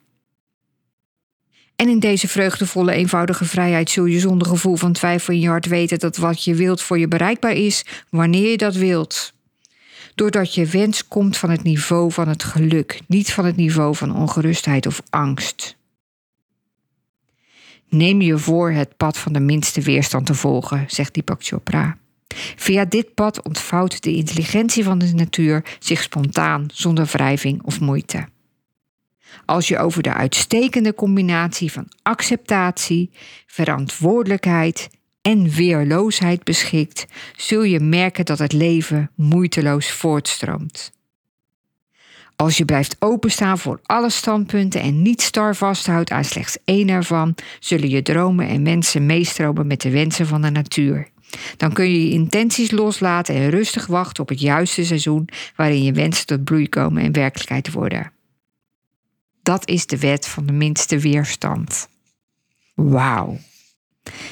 En 1.75 1.89
in 1.89 1.99
deze 1.99 2.27
vreugdevolle, 2.27 2.91
eenvoudige 2.91 3.45
vrijheid 3.45 3.89
zul 3.89 4.05
je 4.05 4.19
zonder 4.19 4.47
gevoel 4.47 4.75
van 4.75 4.93
twijfel 4.93 5.33
in 5.33 5.39
je 5.39 5.47
hart 5.47 5.65
weten 5.65 5.99
dat 5.99 6.17
wat 6.17 6.43
je 6.43 6.55
wilt 6.55 6.81
voor 6.81 6.99
je 6.99 7.07
bereikbaar 7.07 7.55
is, 7.55 7.85
wanneer 8.09 8.49
je 8.49 8.57
dat 8.57 8.75
wilt 8.75 9.33
doordat 10.17 10.53
je 10.53 10.65
wens 10.65 11.07
komt 11.07 11.37
van 11.37 11.49
het 11.49 11.63
niveau 11.63 12.11
van 12.11 12.27
het 12.27 12.43
geluk, 12.43 13.01
niet 13.07 13.33
van 13.33 13.45
het 13.45 13.55
niveau 13.55 13.95
van 13.95 14.15
ongerustheid 14.15 14.85
of 14.85 15.01
angst. 15.09 15.77
Neem 17.89 18.21
je 18.21 18.37
voor 18.37 18.71
het 18.71 18.97
pad 18.97 19.17
van 19.17 19.33
de 19.33 19.39
minste 19.39 19.81
weerstand 19.81 20.25
te 20.25 20.33
volgen, 20.33 20.85
zegt 20.87 21.13
Deepak 21.13 21.43
Chopra. 21.43 21.97
Via 22.55 22.85
dit 22.85 23.13
pad 23.13 23.43
ontvouwt 23.43 24.03
de 24.03 24.15
intelligentie 24.15 24.83
van 24.83 24.97
de 24.97 25.13
natuur 25.13 25.77
zich 25.79 26.01
spontaan, 26.01 26.65
zonder 26.73 27.05
wrijving 27.05 27.63
of 27.63 27.79
moeite. 27.79 28.27
Als 29.45 29.67
je 29.67 29.77
over 29.77 30.03
de 30.03 30.13
uitstekende 30.13 30.93
combinatie 30.93 31.71
van 31.71 31.87
acceptatie, 32.01 33.11
verantwoordelijkheid 33.45 34.89
en 35.27 35.49
weerloosheid 35.49 36.43
beschikt, 36.43 37.05
zul 37.35 37.63
je 37.63 37.79
merken 37.79 38.25
dat 38.25 38.39
het 38.39 38.53
leven 38.53 39.11
moeiteloos 39.15 39.91
voortstroomt. 39.91 40.91
Als 42.35 42.57
je 42.57 42.65
blijft 42.65 42.95
openstaan 42.99 43.57
voor 43.57 43.79
alle 43.83 44.09
standpunten 44.09 44.81
en 44.81 45.01
niet 45.01 45.21
star 45.21 45.55
vasthoudt 45.55 46.11
aan 46.11 46.23
slechts 46.23 46.57
één 46.65 46.89
ervan, 46.89 47.35
zullen 47.59 47.89
je 47.89 48.01
dromen 48.01 48.47
en 48.47 48.61
mensen 48.61 49.05
meestromen 49.05 49.67
met 49.67 49.81
de 49.81 49.89
wensen 49.89 50.27
van 50.27 50.41
de 50.41 50.49
natuur. 50.49 51.07
Dan 51.57 51.73
kun 51.73 51.91
je 51.91 52.05
je 52.05 52.13
intenties 52.13 52.71
loslaten 52.71 53.35
en 53.35 53.49
rustig 53.49 53.85
wachten 53.85 54.23
op 54.23 54.29
het 54.29 54.39
juiste 54.39 54.85
seizoen 54.85 55.29
waarin 55.55 55.83
je 55.83 55.91
wensen 55.91 56.25
tot 56.25 56.43
bloei 56.43 56.69
komen 56.69 57.03
en 57.03 57.11
werkelijkheid 57.11 57.71
worden. 57.71 58.11
Dat 59.41 59.69
is 59.69 59.85
de 59.85 59.99
wet 59.99 60.27
van 60.27 60.45
de 60.45 60.53
minste 60.53 60.99
weerstand. 60.99 61.89
Wauw. 62.75 63.37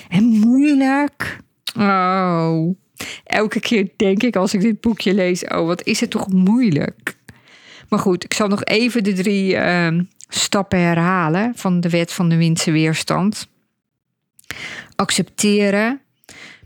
En 0.09 0.23
moeilijk. 0.23 1.37
Oh. 1.77 2.75
Elke 3.23 3.59
keer 3.59 3.89
denk 3.95 4.23
ik 4.23 4.35
als 4.35 4.53
ik 4.53 4.61
dit 4.61 4.81
boekje 4.81 5.13
lees: 5.13 5.43
oh, 5.43 5.65
wat 5.65 5.85
is 5.85 5.99
het 5.99 6.09
toch 6.09 6.27
moeilijk. 6.27 7.15
Maar 7.89 7.99
goed, 7.99 8.23
ik 8.23 8.33
zal 8.33 8.47
nog 8.47 8.63
even 8.63 9.03
de 9.03 9.13
drie 9.13 9.53
uh, 9.53 9.99
stappen 10.27 10.79
herhalen 10.79 11.53
van 11.55 11.79
de 11.79 11.89
wet 11.89 12.13
van 12.13 12.29
de 12.29 12.35
minste 12.35 12.71
weerstand. 12.71 13.47
Accepteren. 14.95 15.99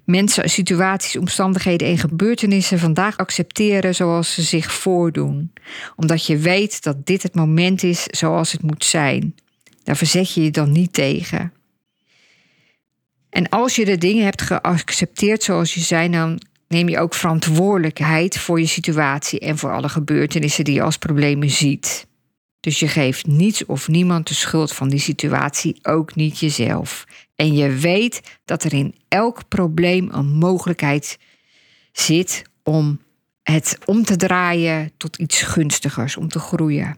Mensen, 0.05 0.49
situaties, 0.49 1.15
omstandigheden 1.15 1.87
en 1.87 1.97
gebeurtenissen 1.97 2.79
vandaag 2.79 3.17
accepteren 3.17 3.95
zoals 3.95 4.33
ze 4.33 4.41
zich 4.41 4.73
voordoen. 4.73 5.53
Omdat 5.95 6.25
je 6.25 6.37
weet 6.37 6.83
dat 6.83 7.05
dit 7.05 7.23
het 7.23 7.35
moment 7.35 7.83
is 7.83 8.03
zoals 8.03 8.51
het 8.51 8.61
moet 8.61 8.85
zijn. 8.85 9.35
Daar 9.83 9.97
verzet 9.97 10.33
je 10.33 10.43
je 10.43 10.51
dan 10.51 10.71
niet 10.71 10.93
tegen. 10.93 11.53
En 13.29 13.49
als 13.49 13.75
je 13.75 13.85
de 13.85 13.97
dingen 13.97 14.23
hebt 14.23 14.41
geaccepteerd 14.41 15.43
zoals 15.43 15.73
je 15.73 15.79
zijn, 15.79 16.11
dan 16.11 16.41
neem 16.67 16.89
je 16.89 16.99
ook 16.99 17.13
verantwoordelijkheid 17.13 18.37
voor 18.37 18.59
je 18.59 18.65
situatie 18.65 19.39
en 19.39 19.57
voor 19.57 19.73
alle 19.73 19.89
gebeurtenissen 19.89 20.63
die 20.63 20.73
je 20.73 20.81
als 20.81 20.97
problemen 20.97 21.49
ziet. 21.49 22.07
Dus 22.59 22.79
je 22.79 22.87
geeft 22.87 23.27
niets 23.27 23.65
of 23.65 23.87
niemand 23.87 24.27
de 24.27 24.33
schuld 24.33 24.73
van 24.73 24.89
die 24.89 24.99
situatie, 24.99 25.79
ook 25.81 26.15
niet 26.15 26.39
jezelf. 26.39 27.05
En 27.35 27.53
je 27.53 27.69
weet 27.69 28.21
dat 28.45 28.63
er 28.63 28.73
in 28.73 28.95
elk 29.07 29.47
probleem 29.47 30.09
een 30.11 30.27
mogelijkheid 30.27 31.17
zit 31.91 32.41
om 32.63 32.99
het 33.43 33.77
om 33.85 34.03
te 34.03 34.15
draaien 34.15 34.91
tot 34.97 35.17
iets 35.17 35.41
gunstigers, 35.41 36.17
om 36.17 36.27
te 36.27 36.39
groeien. 36.39 36.97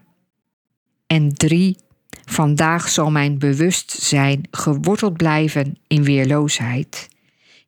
En 1.07 1.33
drie, 1.33 1.77
Vandaag 2.25 2.89
zal 2.89 3.11
mijn 3.11 3.39
bewustzijn 3.39 4.47
geworteld 4.51 5.17
blijven 5.17 5.77
in 5.87 6.03
weerloosheid. 6.03 7.09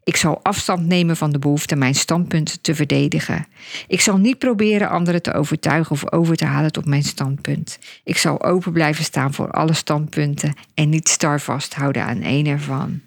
Ik 0.04 0.16
zal 0.16 0.40
afstand 0.44 0.86
nemen 0.86 1.18
van 1.18 1.32
de 1.32 1.40
behoefte 1.40 1.76
mijn 1.76 1.96
standpunt 1.96 2.64
te 2.64 2.76
verdedigen. 2.76 3.48
Ik 3.88 4.02
zal 4.02 4.18
niet 4.18 4.38
proberen 4.38 4.90
anderen 4.90 5.22
te 5.22 5.34
overtuigen 5.34 5.92
of 5.92 6.12
over 6.12 6.36
te 6.36 6.46
halen 6.46 6.72
tot 6.72 6.86
mijn 6.86 7.04
standpunt. 7.04 7.80
Ik 8.04 8.18
zal 8.18 8.44
open 8.44 8.72
blijven 8.72 9.04
staan 9.04 9.34
voor 9.34 9.52
alle 9.52 9.74
standpunten 9.74 10.54
en 10.74 10.90
niet 10.90 11.10
star 11.10 11.42
vasthouden 11.42 12.04
aan 12.04 12.22
één 12.22 12.46
ervan. 12.46 13.02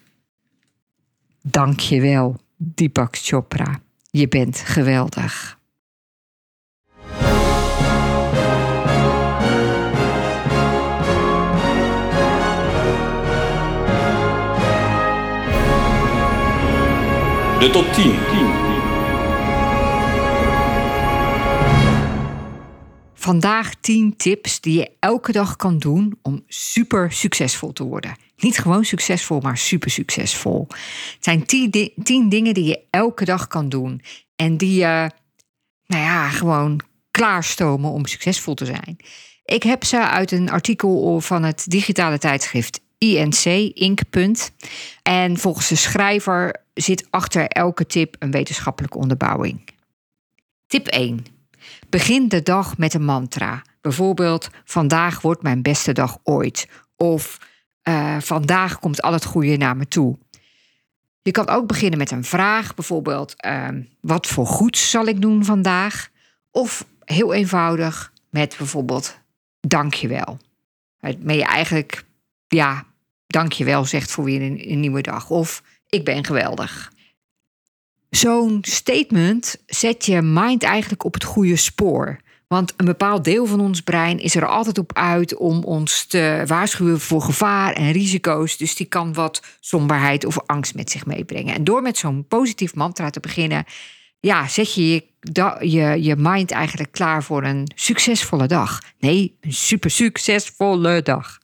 Dank 1.42 1.80
je 1.80 2.00
wel, 2.00 2.40
Deepak 2.56 3.16
Chopra. 3.16 3.80
Je 4.10 4.28
bent 4.28 4.58
geweldig. 4.58 5.55
De 17.58 17.70
tot 17.70 17.94
10. 17.94 18.14
Vandaag 23.14 23.74
10 23.74 24.16
tips 24.16 24.60
die 24.60 24.78
je 24.78 24.90
elke 25.00 25.32
dag 25.32 25.56
kan 25.56 25.78
doen 25.78 26.18
om 26.22 26.44
super 26.48 27.12
succesvol 27.12 27.72
te 27.72 27.84
worden. 27.84 28.16
Niet 28.36 28.58
gewoon 28.58 28.84
succesvol, 28.84 29.40
maar 29.40 29.58
super 29.58 29.90
succesvol. 29.90 30.66
Het 30.68 31.16
zijn 31.20 31.46
10 31.46 32.28
dingen 32.28 32.54
die 32.54 32.64
je 32.64 32.80
elke 32.90 33.24
dag 33.24 33.46
kan 33.46 33.68
doen. 33.68 34.02
En 34.36 34.56
die 34.56 34.74
je, 34.74 35.10
nou 35.86 36.02
ja, 36.02 36.28
gewoon 36.28 36.80
klaarstomen 37.10 37.90
om 37.90 38.06
succesvol 38.06 38.54
te 38.54 38.64
zijn. 38.64 38.96
Ik 39.44 39.62
heb 39.62 39.84
ze 39.84 40.06
uit 40.06 40.32
een 40.32 40.50
artikel 40.50 41.20
van 41.20 41.42
het 41.42 41.64
digitale 41.68 42.18
tijdschrift 42.18 42.80
INC, 42.98 43.44
Inc. 43.74 44.00
En 45.02 45.36
volgens 45.36 45.68
de 45.68 45.76
schrijver 45.76 46.56
zit 46.74 47.06
achter 47.10 47.46
elke 47.48 47.86
tip 47.86 48.16
een 48.18 48.30
wetenschappelijke 48.30 48.98
onderbouwing. 48.98 49.68
Tip 50.66 50.86
1. 50.86 51.24
Begin 51.88 52.28
de 52.28 52.42
dag 52.42 52.78
met 52.78 52.94
een 52.94 53.04
mantra. 53.04 53.62
Bijvoorbeeld: 53.80 54.48
Vandaag 54.64 55.20
wordt 55.20 55.42
mijn 55.42 55.62
beste 55.62 55.92
dag 55.92 56.18
ooit. 56.22 56.68
Of 56.96 57.38
uh, 57.88 58.16
Vandaag 58.20 58.78
komt 58.78 59.02
al 59.02 59.12
het 59.12 59.24
goede 59.24 59.56
naar 59.56 59.76
me 59.76 59.88
toe. 59.88 60.18
Je 61.22 61.30
kan 61.30 61.48
ook 61.48 61.66
beginnen 61.66 61.98
met 61.98 62.10
een 62.10 62.24
vraag, 62.24 62.74
bijvoorbeeld: 62.74 63.34
uh, 63.46 63.68
Wat 64.00 64.26
voor 64.26 64.46
goeds 64.46 64.90
zal 64.90 65.06
ik 65.06 65.20
doen 65.20 65.44
vandaag? 65.44 66.08
Of 66.50 66.86
heel 67.04 67.32
eenvoudig 67.32 68.12
met 68.30 68.54
bijvoorbeeld: 68.58 69.18
Dankjewel. 69.60 70.38
Waarmee 71.00 71.36
je 71.36 71.44
eigenlijk, 71.44 72.04
ja, 72.48 72.86
dankjewel 73.26 73.84
zegt 73.84 74.10
voor 74.10 74.24
weer 74.24 74.42
een, 74.42 74.80
nieuwe 74.80 75.00
dag. 75.00 75.30
Of 75.30 75.62
ik 75.88 76.04
ben 76.04 76.24
geweldig. 76.24 76.92
Zo'n 78.10 78.58
statement 78.62 79.62
zet 79.66 80.06
je 80.06 80.22
mind 80.22 80.62
eigenlijk 80.62 81.04
op 81.04 81.14
het 81.14 81.24
goede 81.24 81.56
spoor. 81.56 82.24
Want 82.46 82.74
een 82.76 82.86
bepaald 82.86 83.24
deel 83.24 83.46
van 83.46 83.60
ons 83.60 83.80
brein 83.80 84.18
is 84.18 84.34
er 84.34 84.46
altijd 84.46 84.78
op 84.78 84.92
uit 84.94 85.36
om 85.36 85.64
ons 85.64 86.04
te 86.04 86.42
waarschuwen 86.46 87.00
voor 87.00 87.22
gevaar 87.22 87.72
en 87.72 87.92
risico's. 87.92 88.56
Dus 88.56 88.74
die 88.76 88.86
kan 88.86 89.12
wat 89.12 89.42
somberheid 89.60 90.24
of 90.24 90.38
angst 90.46 90.74
met 90.74 90.90
zich 90.90 91.06
meebrengen. 91.06 91.54
En 91.54 91.64
door 91.64 91.82
met 91.82 91.98
zo'n 91.98 92.26
positief 92.28 92.74
mantra 92.74 93.10
te 93.10 93.20
beginnen, 93.20 93.64
ja, 94.20 94.48
zet 94.48 94.74
je 94.74 95.04
je, 95.20 95.56
je 95.60 96.02
je 96.02 96.16
mind 96.16 96.50
eigenlijk 96.50 96.92
klaar 96.92 97.22
voor 97.22 97.44
een 97.44 97.70
succesvolle 97.74 98.46
dag. 98.46 98.80
Nee, 98.98 99.36
een 99.40 99.52
super 99.52 99.90
succesvolle 99.90 101.02
dag. 101.02 101.38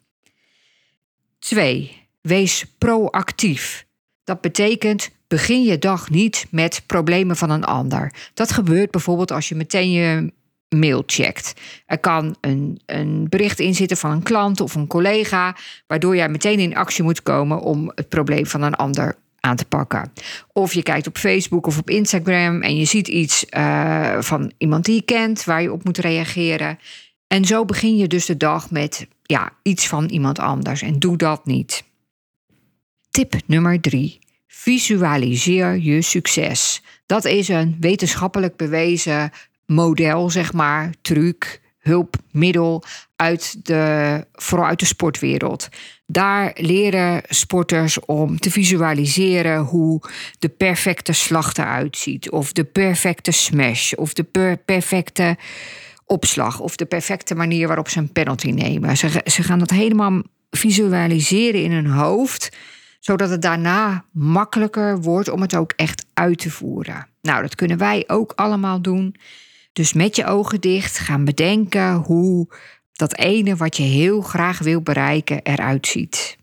2. 1.42 2.06
Wees 2.20 2.64
proactief. 2.78 3.86
Dat 4.24 4.40
betekent 4.40 5.10
begin 5.28 5.62
je 5.62 5.78
dag 5.78 6.10
niet 6.10 6.46
met 6.50 6.82
problemen 6.86 7.36
van 7.36 7.50
een 7.50 7.64
ander. 7.64 8.14
Dat 8.34 8.52
gebeurt 8.52 8.90
bijvoorbeeld 8.90 9.30
als 9.30 9.48
je 9.48 9.54
meteen 9.54 9.90
je 9.90 10.32
mail 10.68 11.02
checkt. 11.06 11.52
Er 11.86 11.98
kan 11.98 12.36
een, 12.40 12.80
een 12.86 13.26
bericht 13.28 13.60
in 13.60 13.74
zitten 13.74 13.96
van 13.96 14.10
een 14.10 14.22
klant 14.22 14.60
of 14.60 14.74
een 14.74 14.86
collega, 14.86 15.56
waardoor 15.86 16.16
jij 16.16 16.28
meteen 16.28 16.58
in 16.58 16.76
actie 16.76 17.04
moet 17.04 17.22
komen 17.22 17.60
om 17.60 17.92
het 17.94 18.08
probleem 18.08 18.46
van 18.46 18.62
een 18.62 18.74
ander 18.74 19.16
aan 19.40 19.56
te 19.56 19.64
pakken. 19.64 20.12
Of 20.52 20.74
je 20.74 20.82
kijkt 20.82 21.06
op 21.06 21.18
Facebook 21.18 21.66
of 21.66 21.78
op 21.78 21.90
Instagram 21.90 22.62
en 22.62 22.76
je 22.76 22.84
ziet 22.84 23.08
iets 23.08 23.46
uh, 23.56 24.20
van 24.20 24.52
iemand 24.58 24.84
die 24.84 24.94
je 24.94 25.02
kent 25.02 25.44
waar 25.44 25.62
je 25.62 25.72
op 25.72 25.84
moet 25.84 25.98
reageren. 25.98 26.78
En 27.26 27.44
zo 27.44 27.64
begin 27.64 27.96
je 27.96 28.06
dus 28.06 28.26
de 28.26 28.36
dag 28.36 28.70
met 28.70 29.06
ja, 29.22 29.52
iets 29.62 29.88
van 29.88 30.04
iemand 30.04 30.38
anders 30.38 30.82
en 30.82 30.98
doe 30.98 31.16
dat 31.16 31.46
niet. 31.46 31.84
Tip 33.10 33.34
nummer 33.46 33.80
drie. 33.80 34.18
Visualiseer 34.46 35.78
je 35.78 36.02
succes. 36.02 36.82
Dat 37.06 37.24
is 37.24 37.48
een 37.48 37.76
wetenschappelijk 37.80 38.56
bewezen 38.56 39.30
model, 39.66 40.30
zeg 40.30 40.52
maar, 40.52 40.94
truc, 41.02 41.60
hulpmiddel 41.78 42.82
uit 43.16 43.66
de, 43.66 44.26
vooral 44.32 44.66
uit 44.66 44.78
de 44.78 44.86
sportwereld. 44.86 45.68
Daar 46.06 46.52
leren 46.54 47.22
sporters 47.28 48.00
om 48.00 48.38
te 48.38 48.50
visualiseren 48.50 49.58
hoe 49.58 50.00
de 50.38 50.48
perfecte 50.48 51.12
slag 51.12 51.56
eruit 51.56 51.96
ziet, 51.96 52.30
of 52.30 52.52
de 52.52 52.64
perfecte 52.64 53.30
smash, 53.30 53.92
of 53.92 54.12
de 54.12 54.56
perfecte 54.64 55.36
opslag, 56.12 56.60
of 56.60 56.76
de 56.76 56.84
perfecte 56.84 57.34
manier 57.34 57.66
waarop 57.66 57.88
ze 57.88 57.98
een 57.98 58.12
penalty 58.12 58.50
nemen. 58.50 58.96
Ze, 58.96 59.20
ze 59.24 59.42
gaan 59.42 59.58
dat 59.58 59.70
helemaal 59.70 60.22
visualiseren 60.50 61.62
in 61.62 61.72
hun 61.72 61.86
hoofd 61.86 62.50
zodat 63.02 63.30
het 63.30 63.42
daarna 63.42 64.04
makkelijker 64.12 65.00
wordt 65.00 65.28
om 65.28 65.40
het 65.40 65.56
ook 65.56 65.72
echt 65.76 66.04
uit 66.14 66.38
te 66.38 66.50
voeren. 66.50 67.06
Nou, 67.20 67.42
dat 67.42 67.54
kunnen 67.54 67.78
wij 67.78 68.04
ook 68.06 68.32
allemaal 68.36 68.82
doen. 68.82 69.16
Dus 69.72 69.92
met 69.92 70.16
je 70.16 70.26
ogen 70.26 70.60
dicht 70.60 70.98
gaan 70.98 71.24
bedenken 71.24 71.94
hoe 71.94 72.48
dat 72.92 73.16
ene 73.16 73.56
wat 73.56 73.76
je 73.76 73.82
heel 73.82 74.20
graag 74.20 74.58
wil 74.58 74.80
bereiken 74.80 75.42
eruit 75.42 75.86
ziet. 75.86 76.36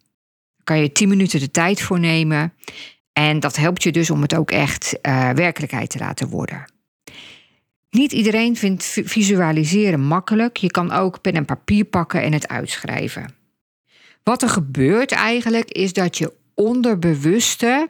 Daar 0.55 0.63
kan 0.63 0.79
je 0.79 0.91
10 0.91 1.09
minuten 1.09 1.39
de 1.39 1.51
tijd 1.51 1.81
voor 1.81 1.99
nemen. 1.99 2.53
En 3.13 3.39
dat 3.39 3.55
helpt 3.55 3.83
je 3.83 3.91
dus 3.91 4.09
om 4.09 4.21
het 4.21 4.35
ook 4.35 4.51
echt 4.51 4.97
uh, 5.01 5.29
werkelijkheid 5.29 5.89
te 5.89 5.99
laten 5.99 6.27
worden. 6.27 6.65
Niet 7.89 8.11
iedereen 8.11 8.55
vindt 8.55 8.83
visualiseren 9.03 9.99
makkelijk. 9.99 10.57
Je 10.57 10.71
kan 10.71 10.91
ook 10.91 11.21
pen 11.21 11.33
en 11.33 11.45
papier 11.45 11.85
pakken 11.85 12.21
en 12.21 12.33
het 12.33 12.47
uitschrijven. 12.47 13.35
Wat 14.23 14.41
er 14.41 14.49
gebeurt 14.49 15.11
eigenlijk 15.11 15.71
is 15.71 15.93
dat 15.93 16.17
je 16.17 16.33
onderbewuste 16.53 17.89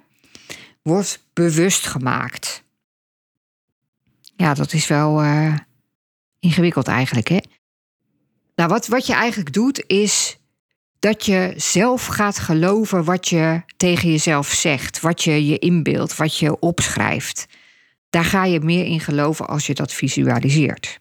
wordt 0.81 1.23
bewust 1.33 1.85
gemaakt. 1.85 2.63
Ja, 4.35 4.53
dat 4.53 4.73
is 4.73 4.87
wel 4.87 5.23
uh, 5.23 5.55
ingewikkeld 6.39 6.87
eigenlijk, 6.87 7.27
hè? 7.27 7.39
Nou, 8.55 8.69
wat, 8.69 8.87
wat 8.87 9.05
je 9.05 9.13
eigenlijk 9.13 9.53
doet, 9.53 9.83
is 9.87 10.37
dat 10.99 11.25
je 11.25 11.53
zelf 11.55 12.05
gaat 12.05 12.39
geloven 12.39 13.03
wat 13.03 13.27
je 13.27 13.61
tegen 13.77 14.09
jezelf 14.09 14.47
zegt, 14.47 14.99
wat 14.99 15.23
je 15.23 15.45
je 15.45 15.59
inbeeldt, 15.59 16.15
wat 16.15 16.37
je 16.37 16.59
opschrijft. 16.59 17.47
Daar 18.09 18.25
ga 18.25 18.45
je 18.45 18.59
meer 18.59 18.85
in 18.85 18.99
geloven 18.99 19.47
als 19.47 19.67
je 19.67 19.73
dat 19.73 19.93
visualiseert. 19.93 20.99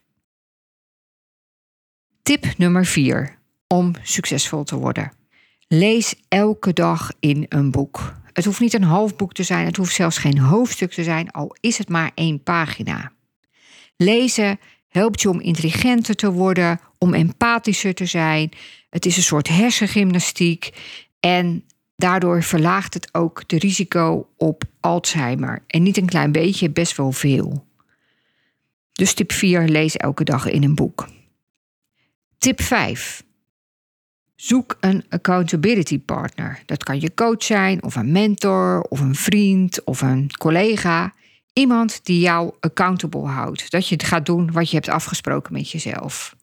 Tip 2.22 2.56
nummer 2.56 2.86
4 2.86 3.38
om 3.66 3.94
succesvol 4.02 4.64
te 4.64 4.76
worden. 4.76 5.12
Lees 5.68 6.14
elke 6.28 6.72
dag 6.72 7.12
in 7.20 7.46
een 7.48 7.70
boek. 7.70 8.14
Het 8.32 8.44
hoeft 8.44 8.60
niet 8.60 8.74
een 8.74 8.82
half 8.82 9.16
boek 9.16 9.32
te 9.32 9.42
zijn, 9.42 9.66
het 9.66 9.76
hoeft 9.76 9.94
zelfs 9.94 10.18
geen 10.18 10.38
hoofdstuk 10.38 10.92
te 10.92 11.02
zijn, 11.02 11.30
al 11.30 11.56
is 11.60 11.78
het 11.78 11.88
maar 11.88 12.10
één 12.14 12.42
pagina. 12.42 13.12
Lezen 13.96 14.58
helpt 14.88 15.20
je 15.20 15.28
om 15.28 15.40
intelligenter 15.40 16.14
te 16.14 16.32
worden, 16.32 16.80
om 16.98 17.14
empathischer 17.14 17.94
te 17.94 18.06
zijn. 18.06 18.50
Het 18.90 19.06
is 19.06 19.16
een 19.16 19.22
soort 19.22 19.48
hersengymnastiek 19.48 20.70
en 21.20 21.64
daardoor 21.98 22.42
verlaagt 22.42 22.94
het 22.94 23.08
ook 23.14 23.48
de 23.48 23.58
risico 23.58 24.28
op 24.36 24.62
Alzheimer. 24.80 25.62
En 25.66 25.82
niet 25.82 25.96
een 25.96 26.06
klein 26.06 26.32
beetje, 26.32 26.70
best 26.70 26.96
wel 26.96 27.12
veel. 27.12 27.66
Dus 28.92 29.14
tip 29.14 29.32
4, 29.32 29.68
lees 29.68 29.96
elke 29.96 30.24
dag 30.24 30.46
in 30.46 30.62
een 30.62 30.74
boek. 30.74 31.08
Tip 32.38 32.60
5. 32.60 33.24
Zoek 34.34 34.76
een 34.80 35.04
accountability 35.08 36.00
partner. 36.00 36.62
Dat 36.66 36.84
kan 36.84 37.00
je 37.00 37.14
coach 37.14 37.42
zijn, 37.42 37.82
of 37.82 37.96
een 37.96 38.12
mentor, 38.12 38.80
of 38.80 39.00
een 39.00 39.14
vriend, 39.14 39.84
of 39.84 40.00
een 40.00 40.30
collega. 40.38 41.12
Iemand 41.52 42.04
die 42.04 42.20
jou 42.20 42.54
accountable 42.60 43.26
houdt. 43.26 43.70
Dat 43.70 43.88
je 43.88 43.94
het 43.94 44.04
gaat 44.04 44.26
doen 44.26 44.52
wat 44.52 44.70
je 44.70 44.76
hebt 44.76 44.88
afgesproken 44.88 45.52
met 45.52 45.70
jezelf. 45.70 46.36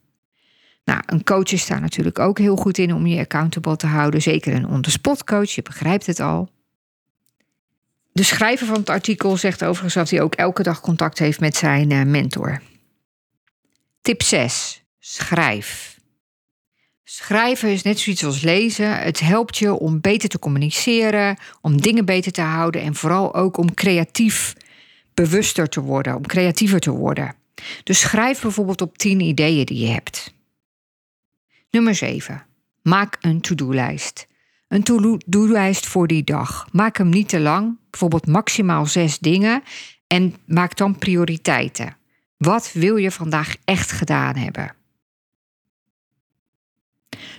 Nou, 0.86 1.02
een 1.06 1.24
coach 1.24 1.52
is 1.52 1.68
daar 1.68 1.82
natuurlijk 1.82 2.20
ook 2.20 2.38
heel 2.38 2.56
goed 2.56 2.78
in 2.78 2.94
om 2.94 3.08
je 3.08 3.20
accountable 3.20 3.76
te 3.76 3.88
houden. 3.88 4.22
Zeker 4.22 4.54
een 4.54 4.68
on-the-spot 4.68 5.24
coach, 5.24 5.52
je 5.52 5.62
begrijpt 5.62 6.06
het 6.06 6.20
al. 6.20 6.50
De 8.12 8.24
schrijver 8.24 8.68
van 8.68 8.76
het 8.76 8.90
artikel 8.90 9.38
zegt 9.38 9.64
overigens 9.64 9.94
dat 9.94 10.10
hij 10.10 10.22
ook 10.22 10.36
elke 10.36 10.64
dag 10.64 10.82
contact 10.82 11.20
heeft 11.20 11.40
met 11.40 11.56
zijn 11.56 11.92
eh, 11.92 12.04
mentor. 12.04 12.62
Tip 14.02 14.22
6. 14.24 14.84
Schrijf. 15.00 16.00
Schrijven 17.04 17.70
is 17.70 17.82
net 17.82 18.00
zoiets 18.00 18.26
als 18.26 18.42
lezen. 18.42 19.00
Het 19.00 19.20
helpt 19.20 19.58
je 19.58 19.74
om 19.74 20.02
beter 20.02 20.30
te 20.30 20.40
communiceren, 20.40 21.38
om 21.62 21.82
dingen 21.82 22.06
beter 22.06 22.32
te 22.32 22.42
houden 22.42 22.82
en 22.82 22.96
vooral 22.96 23.36
ook 23.36 23.58
om 23.58 23.74
creatief 23.74 24.56
bewuster 25.14 25.70
te 25.70 25.82
worden, 25.82 26.16
om 26.16 26.26
creatiever 26.26 26.80
te 26.80 26.92
worden. 26.92 27.36
Dus 27.84 28.00
schrijf 28.00 28.42
bijvoorbeeld 28.42 28.82
op 28.82 28.98
10 28.98 29.20
ideeën 29.20 29.66
die 29.66 29.80
je 29.80 29.94
hebt. 29.94 30.35
Nummer 31.76 31.96
7. 31.96 32.46
Maak 32.82 33.18
een 33.22 33.42
to-do-lijst. 33.42 34.28
Een 34.68 34.84
to-do-lijst 34.84 35.86
voor 35.86 36.08
die 36.08 36.24
dag. 36.24 36.68
Maak 36.72 36.98
hem 36.98 37.10
niet 37.10 37.30
te 37.30 37.40
lang, 37.40 37.78
bijvoorbeeld 37.90 38.28
maximaal 38.28 38.86
zes 38.86 39.20
dingen 39.20 39.64
en 40.08 40.36
maak 40.46 40.78
dan 40.78 40.98
prioriteiten. 40.98 41.98
Wat 42.38 42.72
wil 42.74 42.96
je 42.96 43.12
vandaag 43.12 43.56
echt 43.66 43.92
gedaan 43.92 44.36
hebben? 44.36 44.76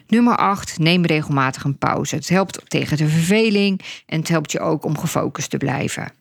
Nummer 0.07 0.37
8. 0.37 0.79
Neem 0.79 1.05
regelmatig 1.05 1.65
een 1.65 1.79
pauze. 1.79 2.15
Het 2.15 2.29
helpt 2.29 2.71
tegen 2.71 2.97
de 2.97 3.09
verveling 3.09 3.81
en 4.07 4.19
het 4.19 4.29
helpt 4.29 4.53
je 4.53 4.61
ook 4.61 4.85
om 4.85 4.99
gefocust 4.99 5.51
te 5.51 5.57
blijven. 5.57 6.13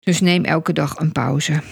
Dus 0.00 0.20
neem 0.20 0.44
elke 0.44 0.72
dag 0.72 0.98
een 0.98 1.12
pauze. 1.12 1.62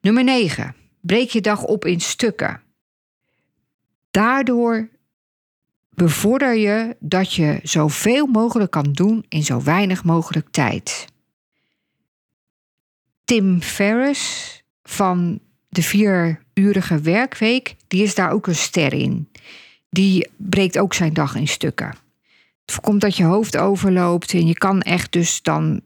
Nummer 0.00 0.24
9. 0.24 0.84
Breek 1.06 1.30
je 1.30 1.40
dag 1.40 1.62
op 1.62 1.84
in 1.84 2.00
stukken. 2.00 2.60
Daardoor 4.10 4.88
bevorder 5.90 6.54
je 6.54 6.96
dat 7.00 7.32
je 7.32 7.60
zoveel 7.62 8.26
mogelijk 8.26 8.70
kan 8.70 8.92
doen 8.92 9.24
in 9.28 9.42
zo 9.42 9.62
weinig 9.62 10.04
mogelijk 10.04 10.48
tijd. 10.50 11.06
Tim 13.24 13.62
Ferriss 13.62 14.62
van 14.82 15.40
de 15.68 15.82
vierurige 15.82 17.00
werkweek, 17.00 17.76
die 17.86 18.02
is 18.02 18.14
daar 18.14 18.30
ook 18.30 18.46
een 18.46 18.54
ster 18.54 18.92
in. 18.92 19.28
Die 19.90 20.30
breekt 20.36 20.78
ook 20.78 20.94
zijn 20.94 21.14
dag 21.14 21.34
in 21.34 21.48
stukken. 21.48 21.94
Het 22.60 22.74
voorkomt 22.74 23.00
dat 23.00 23.16
je 23.16 23.24
hoofd 23.24 23.56
overloopt 23.56 24.32
en 24.32 24.46
je 24.46 24.54
kan 24.54 24.80
echt 24.80 25.12
dus 25.12 25.42
dan 25.42 25.80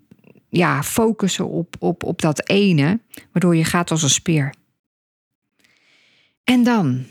ja, 0.49 0.83
focussen 0.83 1.49
op, 1.49 1.77
op, 1.79 2.03
op 2.05 2.21
dat 2.21 2.49
ene, 2.49 3.01
waardoor 3.33 3.57
je 3.57 3.65
gaat 3.65 3.91
als 3.91 4.03
een 4.03 4.11
speer. 4.11 4.55
En 6.51 6.63
dan, 6.63 7.07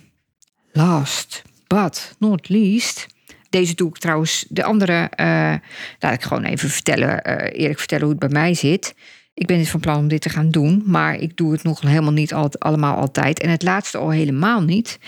last 0.71 1.41
but 1.67 2.15
not 2.17 2.49
least, 2.49 3.07
deze 3.49 3.75
doe 3.75 3.89
ik 3.89 3.97
trouwens, 3.97 4.45
de 4.49 4.63
andere, 4.63 5.11
uh, 5.19 5.53
laat 5.99 6.13
ik 6.13 6.21
gewoon 6.21 6.43
even 6.43 6.69
vertellen, 6.69 7.21
uh, 7.27 7.61
eerlijk 7.61 7.79
vertellen 7.79 8.03
hoe 8.03 8.15
het 8.19 8.31
bij 8.31 8.41
mij 8.41 8.53
zit. 8.53 8.95
Ik 9.33 9.47
ben 9.47 9.57
niet 9.57 9.69
van 9.69 9.79
plan 9.79 9.97
om 9.97 10.07
dit 10.07 10.21
te 10.21 10.29
gaan 10.29 10.49
doen, 10.49 10.83
maar 10.85 11.15
ik 11.15 11.37
doe 11.37 11.51
het 11.51 11.63
nog 11.63 11.81
helemaal 11.81 12.11
niet 12.11 12.33
al, 12.33 12.49
allemaal 12.57 12.95
altijd. 12.95 13.39
En 13.39 13.49
het 13.49 13.63
laatste 13.63 13.97
al 13.97 14.09
helemaal 14.09 14.61
niet, 14.61 14.99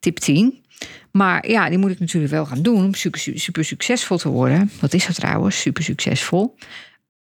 tip 0.00 0.18
10. 0.18 0.64
Maar 1.12 1.48
ja, 1.48 1.68
die 1.68 1.78
moet 1.78 1.90
ik 1.90 2.00
natuurlijk 2.00 2.32
wel 2.32 2.46
gaan 2.46 2.62
doen 2.62 2.84
om 2.84 2.94
super, 2.94 3.20
super 3.20 3.64
succesvol 3.64 4.18
te 4.18 4.28
worden. 4.28 4.70
Wat 4.80 4.92
is 4.92 5.06
dat 5.06 5.14
trouwens, 5.14 5.60
super 5.60 5.82
succesvol? 5.82 6.56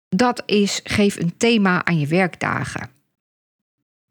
Dat 0.10 0.44
is, 0.46 0.80
geef 0.84 1.20
een 1.20 1.38
thema 1.38 1.86
aan 1.86 2.00
je 2.00 2.08
werkdagen. 2.08 2.99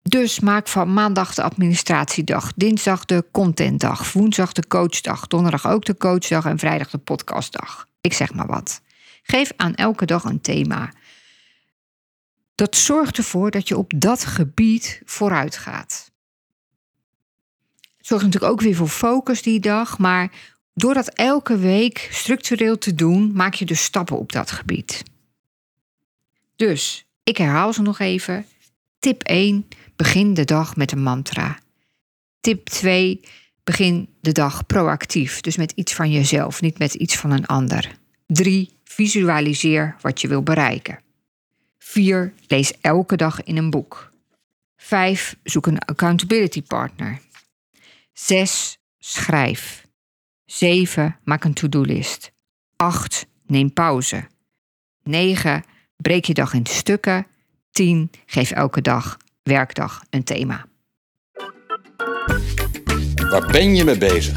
Dus 0.08 0.40
maak 0.40 0.68
van 0.68 0.92
maandag 0.92 1.34
de 1.34 1.42
administratiedag, 1.42 2.52
dinsdag 2.56 3.04
de 3.04 3.24
contentdag, 3.30 4.12
woensdag 4.12 4.52
de 4.52 4.66
coachdag, 4.66 5.26
donderdag 5.26 5.66
ook 5.66 5.84
de 5.84 5.96
coachdag 5.96 6.44
en 6.44 6.58
vrijdag 6.58 6.90
de 6.90 6.98
podcastdag. 6.98 7.88
Ik 8.00 8.12
zeg 8.12 8.34
maar 8.34 8.46
wat. 8.46 8.80
Geef 9.22 9.52
aan 9.56 9.74
elke 9.74 10.06
dag 10.06 10.24
een 10.24 10.40
thema. 10.40 10.92
Dat 12.54 12.76
zorgt 12.76 13.16
ervoor 13.16 13.50
dat 13.50 13.68
je 13.68 13.76
op 13.76 13.92
dat 13.96 14.24
gebied 14.24 15.02
vooruit 15.04 15.56
gaat. 15.56 16.10
Zorgt 17.98 18.24
natuurlijk 18.24 18.52
ook 18.52 18.60
weer 18.60 18.76
voor 18.76 18.88
focus 18.88 19.42
die 19.42 19.60
dag, 19.60 19.98
maar 19.98 20.30
door 20.74 20.94
dat 20.94 21.08
elke 21.08 21.58
week 21.58 22.08
structureel 22.10 22.78
te 22.78 22.94
doen, 22.94 23.32
maak 23.32 23.54
je 23.54 23.64
dus 23.64 23.82
stappen 23.82 24.18
op 24.18 24.32
dat 24.32 24.50
gebied. 24.50 25.02
Dus, 26.56 27.06
ik 27.22 27.36
herhaal 27.36 27.72
ze 27.72 27.82
nog 27.82 27.98
even. 27.98 28.46
Tip 28.98 29.22
1 29.22 29.68
Begin 29.98 30.34
de 30.34 30.44
dag 30.44 30.76
met 30.76 30.92
een 30.92 31.02
mantra. 31.02 31.58
Tip 32.40 32.66
2. 32.68 33.20
Begin 33.64 34.08
de 34.20 34.32
dag 34.32 34.66
proactief, 34.66 35.40
dus 35.40 35.56
met 35.56 35.72
iets 35.72 35.94
van 35.94 36.10
jezelf, 36.10 36.60
niet 36.60 36.78
met 36.78 36.94
iets 36.94 37.16
van 37.16 37.30
een 37.30 37.46
ander. 37.46 37.98
3. 38.26 38.70
Visualiseer 38.84 39.96
wat 40.00 40.20
je 40.20 40.28
wil 40.28 40.42
bereiken. 40.42 40.98
4. 41.78 42.32
Lees 42.46 42.72
elke 42.80 43.16
dag 43.16 43.42
in 43.42 43.56
een 43.56 43.70
boek. 43.70 44.12
5. 44.76 45.36
Zoek 45.42 45.66
een 45.66 45.78
accountability 45.78 46.62
partner. 46.62 47.20
6. 48.12 48.78
Schrijf. 48.98 49.86
7. 50.44 51.18
Maak 51.24 51.44
een 51.44 51.54
to-do-list. 51.54 52.32
8. 52.76 53.26
Neem 53.46 53.72
pauze. 53.72 54.26
9. 55.02 55.64
Breek 55.96 56.24
je 56.24 56.34
dag 56.34 56.52
in 56.52 56.66
stukken. 56.66 57.26
10. 57.70 58.10
Geef 58.26 58.50
elke 58.50 58.80
dag 58.80 59.18
werkdag 59.48 60.02
een 60.10 60.24
thema. 60.24 60.66
Waar 63.30 63.46
ben 63.50 63.74
je 63.74 63.84
mee 63.84 63.98
bezig? 63.98 64.36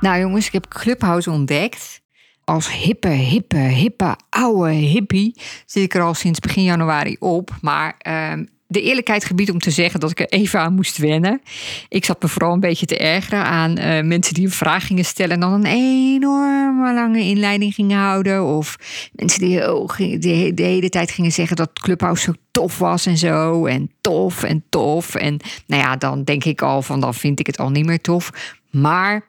Nou 0.00 0.20
jongens, 0.20 0.46
ik 0.46 0.52
heb 0.52 0.68
Clubhouse 0.68 1.30
ontdekt. 1.30 2.00
Als 2.44 2.72
hippe, 2.72 3.08
hippe, 3.08 3.56
hippe, 3.56 4.16
oude 4.30 4.70
hippie 4.70 5.40
zit 5.66 5.82
ik 5.82 5.94
er 5.94 6.02
al 6.02 6.14
sinds 6.14 6.38
begin 6.38 6.62
januari 6.62 7.16
op. 7.18 7.50
Maar 7.60 7.96
uh, 8.08 8.32
de 8.70 8.82
eerlijkheid 8.82 9.24
gebied 9.24 9.50
om 9.50 9.58
te 9.58 9.70
zeggen 9.70 10.00
dat 10.00 10.10
ik 10.10 10.20
er 10.20 10.28
even 10.28 10.60
aan 10.60 10.74
moest 10.74 10.96
wennen. 10.96 11.42
Ik 11.88 12.04
zat 12.04 12.22
me 12.22 12.28
vooral 12.28 12.52
een 12.52 12.60
beetje 12.60 12.86
te 12.86 12.98
ergeren 12.98 13.44
aan 13.44 13.78
uh, 13.78 14.02
mensen 14.02 14.34
die 14.34 14.44
een 14.44 14.50
vraag 14.50 14.86
gingen 14.86 15.04
stellen 15.04 15.34
en 15.34 15.40
dan 15.40 15.52
een 15.52 15.66
enorme 15.66 16.94
lange 16.94 17.20
inleiding 17.20 17.74
gingen 17.74 17.98
houden. 17.98 18.44
Of 18.44 18.76
mensen 19.12 19.40
die 19.40 19.74
oh, 19.74 19.96
de, 19.96 20.50
de, 20.54 20.62
hele 20.62 20.88
tijd 20.88 21.10
gingen 21.10 21.32
zeggen 21.32 21.56
dat 21.56 21.80
Clubhouse 21.80 22.22
zo 22.22 22.32
tof 22.50 22.78
was 22.78 23.06
en 23.06 23.18
zo. 23.18 23.66
En 23.66 23.90
tof 24.00 24.42
en 24.42 24.64
tof. 24.68 25.14
En 25.14 25.40
nou 25.66 25.82
ja, 25.82 25.96
dan 25.96 26.24
denk 26.24 26.44
ik 26.44 26.62
al 26.62 26.82
van 26.82 27.00
dan 27.00 27.14
vind 27.14 27.40
ik 27.40 27.46
het 27.46 27.58
al 27.58 27.70
niet 27.70 27.86
meer 27.86 28.00
tof. 28.00 28.30
Maar 28.70 29.28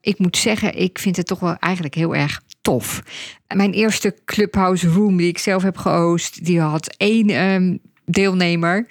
ik 0.00 0.18
moet 0.18 0.36
zeggen, 0.36 0.78
ik 0.78 0.98
vind 0.98 1.16
het 1.16 1.26
toch 1.26 1.40
wel 1.40 1.56
eigenlijk 1.58 1.94
heel 1.94 2.14
erg 2.14 2.40
tof. 2.60 3.02
Mijn 3.54 3.72
eerste 3.72 4.14
Clubhouse 4.24 4.88
Room 4.88 5.16
die 5.16 5.28
ik 5.28 5.38
zelf 5.38 5.62
heb 5.62 5.76
gehost, 5.76 6.44
die 6.44 6.60
had 6.60 6.94
één 6.96 7.44
um, 7.44 7.80
deelnemer. 8.10 8.86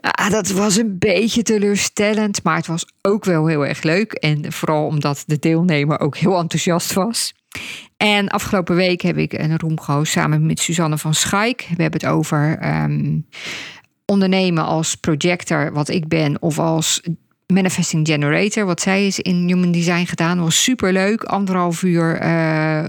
Ah, 0.00 0.30
dat 0.30 0.48
was 0.48 0.76
een 0.76 0.98
beetje 0.98 1.42
teleurstellend, 1.42 2.42
maar 2.42 2.56
het 2.56 2.66
was 2.66 2.86
ook 3.02 3.24
wel 3.24 3.46
heel 3.46 3.66
erg 3.66 3.82
leuk. 3.82 4.12
En 4.12 4.52
vooral 4.52 4.86
omdat 4.86 5.22
de 5.26 5.38
deelnemer 5.38 6.00
ook 6.00 6.16
heel 6.16 6.38
enthousiast 6.38 6.92
was. 6.92 7.34
En 7.96 8.28
afgelopen 8.28 8.76
week 8.76 9.00
heb 9.00 9.16
ik 9.16 9.32
een 9.32 9.58
room 9.58 9.80
gehost 9.80 10.12
samen 10.12 10.46
met 10.46 10.60
Suzanne 10.60 10.98
van 10.98 11.14
Schaik. 11.14 11.66
We 11.76 11.82
hebben 11.82 12.00
het 12.00 12.10
over 12.10 12.58
ehm, 12.58 13.18
ondernemen 14.04 14.64
als 14.64 14.94
projector, 14.94 15.72
wat 15.72 15.88
ik 15.88 16.08
ben, 16.08 16.42
of 16.42 16.58
als 16.58 17.02
manifesting 17.46 18.06
generator, 18.06 18.64
wat 18.64 18.80
zij 18.80 19.06
is 19.06 19.18
in 19.18 19.46
Human 19.46 19.72
Design 19.72 20.04
gedaan. 20.04 20.40
was 20.40 20.62
super 20.62 20.92
leuk. 20.92 21.22
Anderhalf 21.22 21.82
uur, 21.82 22.22
uh, 22.22 22.84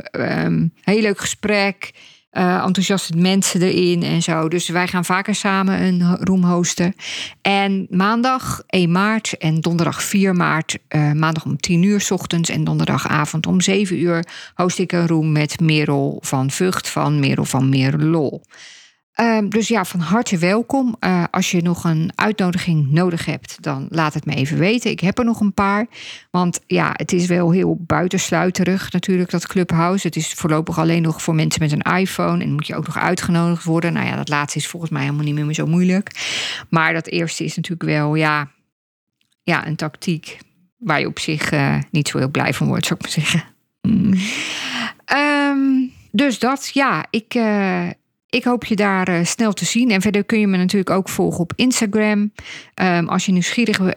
heel 0.81 1.01
leuk 1.01 1.19
gesprek 1.19 1.91
uh, 2.31 2.63
enthousiaste 2.65 3.17
mensen 3.17 3.61
erin 3.61 4.03
en 4.03 4.21
zo. 4.21 4.47
Dus 4.47 4.67
wij 4.67 4.87
gaan 4.87 5.05
vaker 5.05 5.35
samen 5.35 5.81
een 5.81 6.17
room 6.17 6.43
hosten. 6.43 6.95
En 7.41 7.87
maandag 7.89 8.63
1 8.67 8.91
maart 8.91 9.37
en 9.37 9.61
donderdag 9.61 10.03
4 10.03 10.35
maart, 10.35 10.77
uh, 10.89 11.11
maandag 11.11 11.45
om 11.45 11.57
10 11.57 11.83
uur 11.83 12.07
ochtends 12.09 12.49
en 12.49 12.63
donderdagavond 12.63 13.47
om 13.47 13.61
7 13.61 13.99
uur, 13.99 14.25
host 14.55 14.79
ik 14.79 14.91
een 14.91 15.07
room 15.07 15.31
met 15.31 15.59
Merel 15.59 16.17
van 16.21 16.51
Vught 16.51 16.89
van 16.89 17.19
Merel 17.19 17.45
van 17.45 17.69
Merelol. 17.69 18.41
Ehm, 19.21 19.49
dus 19.49 19.67
ja, 19.67 19.85
van 19.85 19.99
harte 19.99 20.37
welkom. 20.37 20.95
Uh, 20.99 21.23
als 21.31 21.51
je 21.51 21.61
nog 21.61 21.83
een 21.83 22.11
uitnodiging 22.15 22.91
nodig 22.91 23.25
hebt, 23.25 23.63
dan 23.63 23.85
laat 23.89 24.13
het 24.13 24.25
me 24.25 24.35
even 24.35 24.57
weten. 24.57 24.91
Ik 24.91 24.99
heb 24.99 25.17
er 25.17 25.25
nog 25.25 25.39
een 25.39 25.53
paar. 25.53 25.87
Want 26.31 26.59
ja, 26.67 26.89
het 26.93 27.11
is 27.11 27.25
wel 27.25 27.51
heel 27.51 27.77
buitensluiterig 27.79 28.91
natuurlijk, 28.91 29.29
dat 29.29 29.47
Clubhouse. 29.47 30.07
Het 30.07 30.15
is 30.15 30.33
voorlopig 30.33 30.79
alleen 30.79 31.01
nog 31.01 31.21
voor 31.21 31.35
mensen 31.35 31.61
met 31.61 31.71
een 31.71 31.97
iPhone. 31.97 32.43
En 32.43 32.53
moet 32.53 32.67
je 32.67 32.75
ook 32.75 32.85
nog 32.85 32.97
uitgenodigd 32.97 33.63
worden. 33.63 33.93
Nou 33.93 34.05
ja, 34.05 34.15
dat 34.15 34.29
laatste 34.29 34.59
is 34.59 34.67
volgens 34.67 34.91
mij 34.91 35.01
helemaal 35.01 35.25
niet 35.25 35.35
meer 35.35 35.53
zo 35.53 35.65
moeilijk. 35.65 36.11
Maar 36.69 36.93
dat 36.93 37.07
eerste 37.07 37.43
is 37.43 37.55
natuurlijk 37.55 37.89
wel, 37.89 38.15
ja, 38.15 38.51
ja 39.43 39.67
een 39.67 39.75
tactiek 39.75 40.37
waar 40.77 40.99
je 40.99 41.07
op 41.07 41.19
zich 41.19 41.51
uh, 41.51 41.77
niet 41.91 42.07
zo 42.07 42.17
heel 42.17 42.31
blij 42.31 42.53
van 42.53 42.67
wordt, 42.67 42.85
zou 42.85 42.99
ik 42.99 43.05
maar 43.05 43.25
zeggen. 43.25 43.43
Mm. 43.81 44.13
Um, 45.17 45.91
dus 46.11 46.39
dat, 46.39 46.69
ja, 46.73 47.05
ik, 47.09 47.35
uh, 47.35 47.89
ik 48.31 48.43
hoop 48.43 48.65
je 48.65 48.75
daar 48.75 49.09
uh, 49.09 49.25
snel 49.25 49.53
te 49.53 49.65
zien. 49.65 49.91
En 49.91 50.01
verder 50.01 50.23
kun 50.23 50.39
je 50.39 50.47
me 50.47 50.57
natuurlijk 50.57 50.89
ook 50.89 51.09
volgen 51.09 51.39
op 51.39 51.53
Instagram. 51.55 52.31
Um, 52.81 53.09
als 53.09 53.25
je 53.25 53.31
nieuwsgierig 53.31 53.79
uh, 53.79 53.89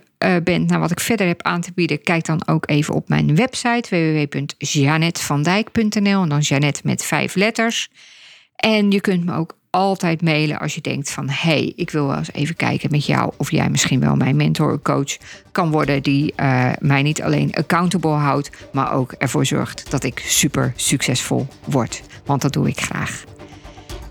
bent 0.45 0.71
naar 0.71 0.81
wat 0.81 0.91
ik 0.91 1.01
verder 1.01 1.27
heb 1.27 1.43
aan 1.43 1.61
te 1.61 1.73
bieden, 1.75 2.03
kijk 2.03 2.25
dan 2.25 2.47
ook 2.47 2.71
even 2.71 2.95
op 2.95 3.09
mijn 3.09 3.37
website 3.37 3.89
www.janetvandijk.nl 3.91 6.23
en 6.23 6.29
dan 6.29 6.41
Janet 6.41 6.85
met 6.85 7.05
vijf 7.05 7.35
letters. 7.35 7.89
En 8.57 8.91
je 8.91 9.01
kunt 9.01 9.25
me 9.25 9.35
ook 9.35 9.57
altijd 9.71 10.23
mailen 10.23 10.59
als 10.59 10.75
je 10.75 10.81
denkt 10.81 11.11
van 11.11 11.29
hé, 11.29 11.35
hey, 11.35 11.73
ik 11.77 11.91
wil 11.91 12.07
wel 12.07 12.17
eens 12.17 12.33
even 12.33 12.57
kijken 12.57 12.91
met 12.91 13.07
jou 13.07 13.33
of 13.37 13.51
jij 13.51 13.71
misschien 13.71 14.01
wel 14.01 14.17
mijn 14.17 14.37
mentor 14.37 14.83
coach 14.83 15.17
kan 15.53 15.71
worden 15.71 16.03
die 16.03 16.33
uh, 16.37 16.71
mij 16.81 17.03
niet 17.03 17.23
alleen 17.23 17.55
accountable 17.55 18.11
houdt, 18.11 18.51
maar 18.73 18.93
ook 18.93 19.13
ervoor 19.13 19.47
zorgt 19.47 19.91
dat 19.91 20.05
ik 20.05 20.23
super 20.27 20.73
succesvol 20.77 21.47
word. 21.65 22.03
Want 22.25 22.43
dat 22.43 22.53
doe 22.53 22.69
ik 22.69 22.81
graag. 22.81 23.25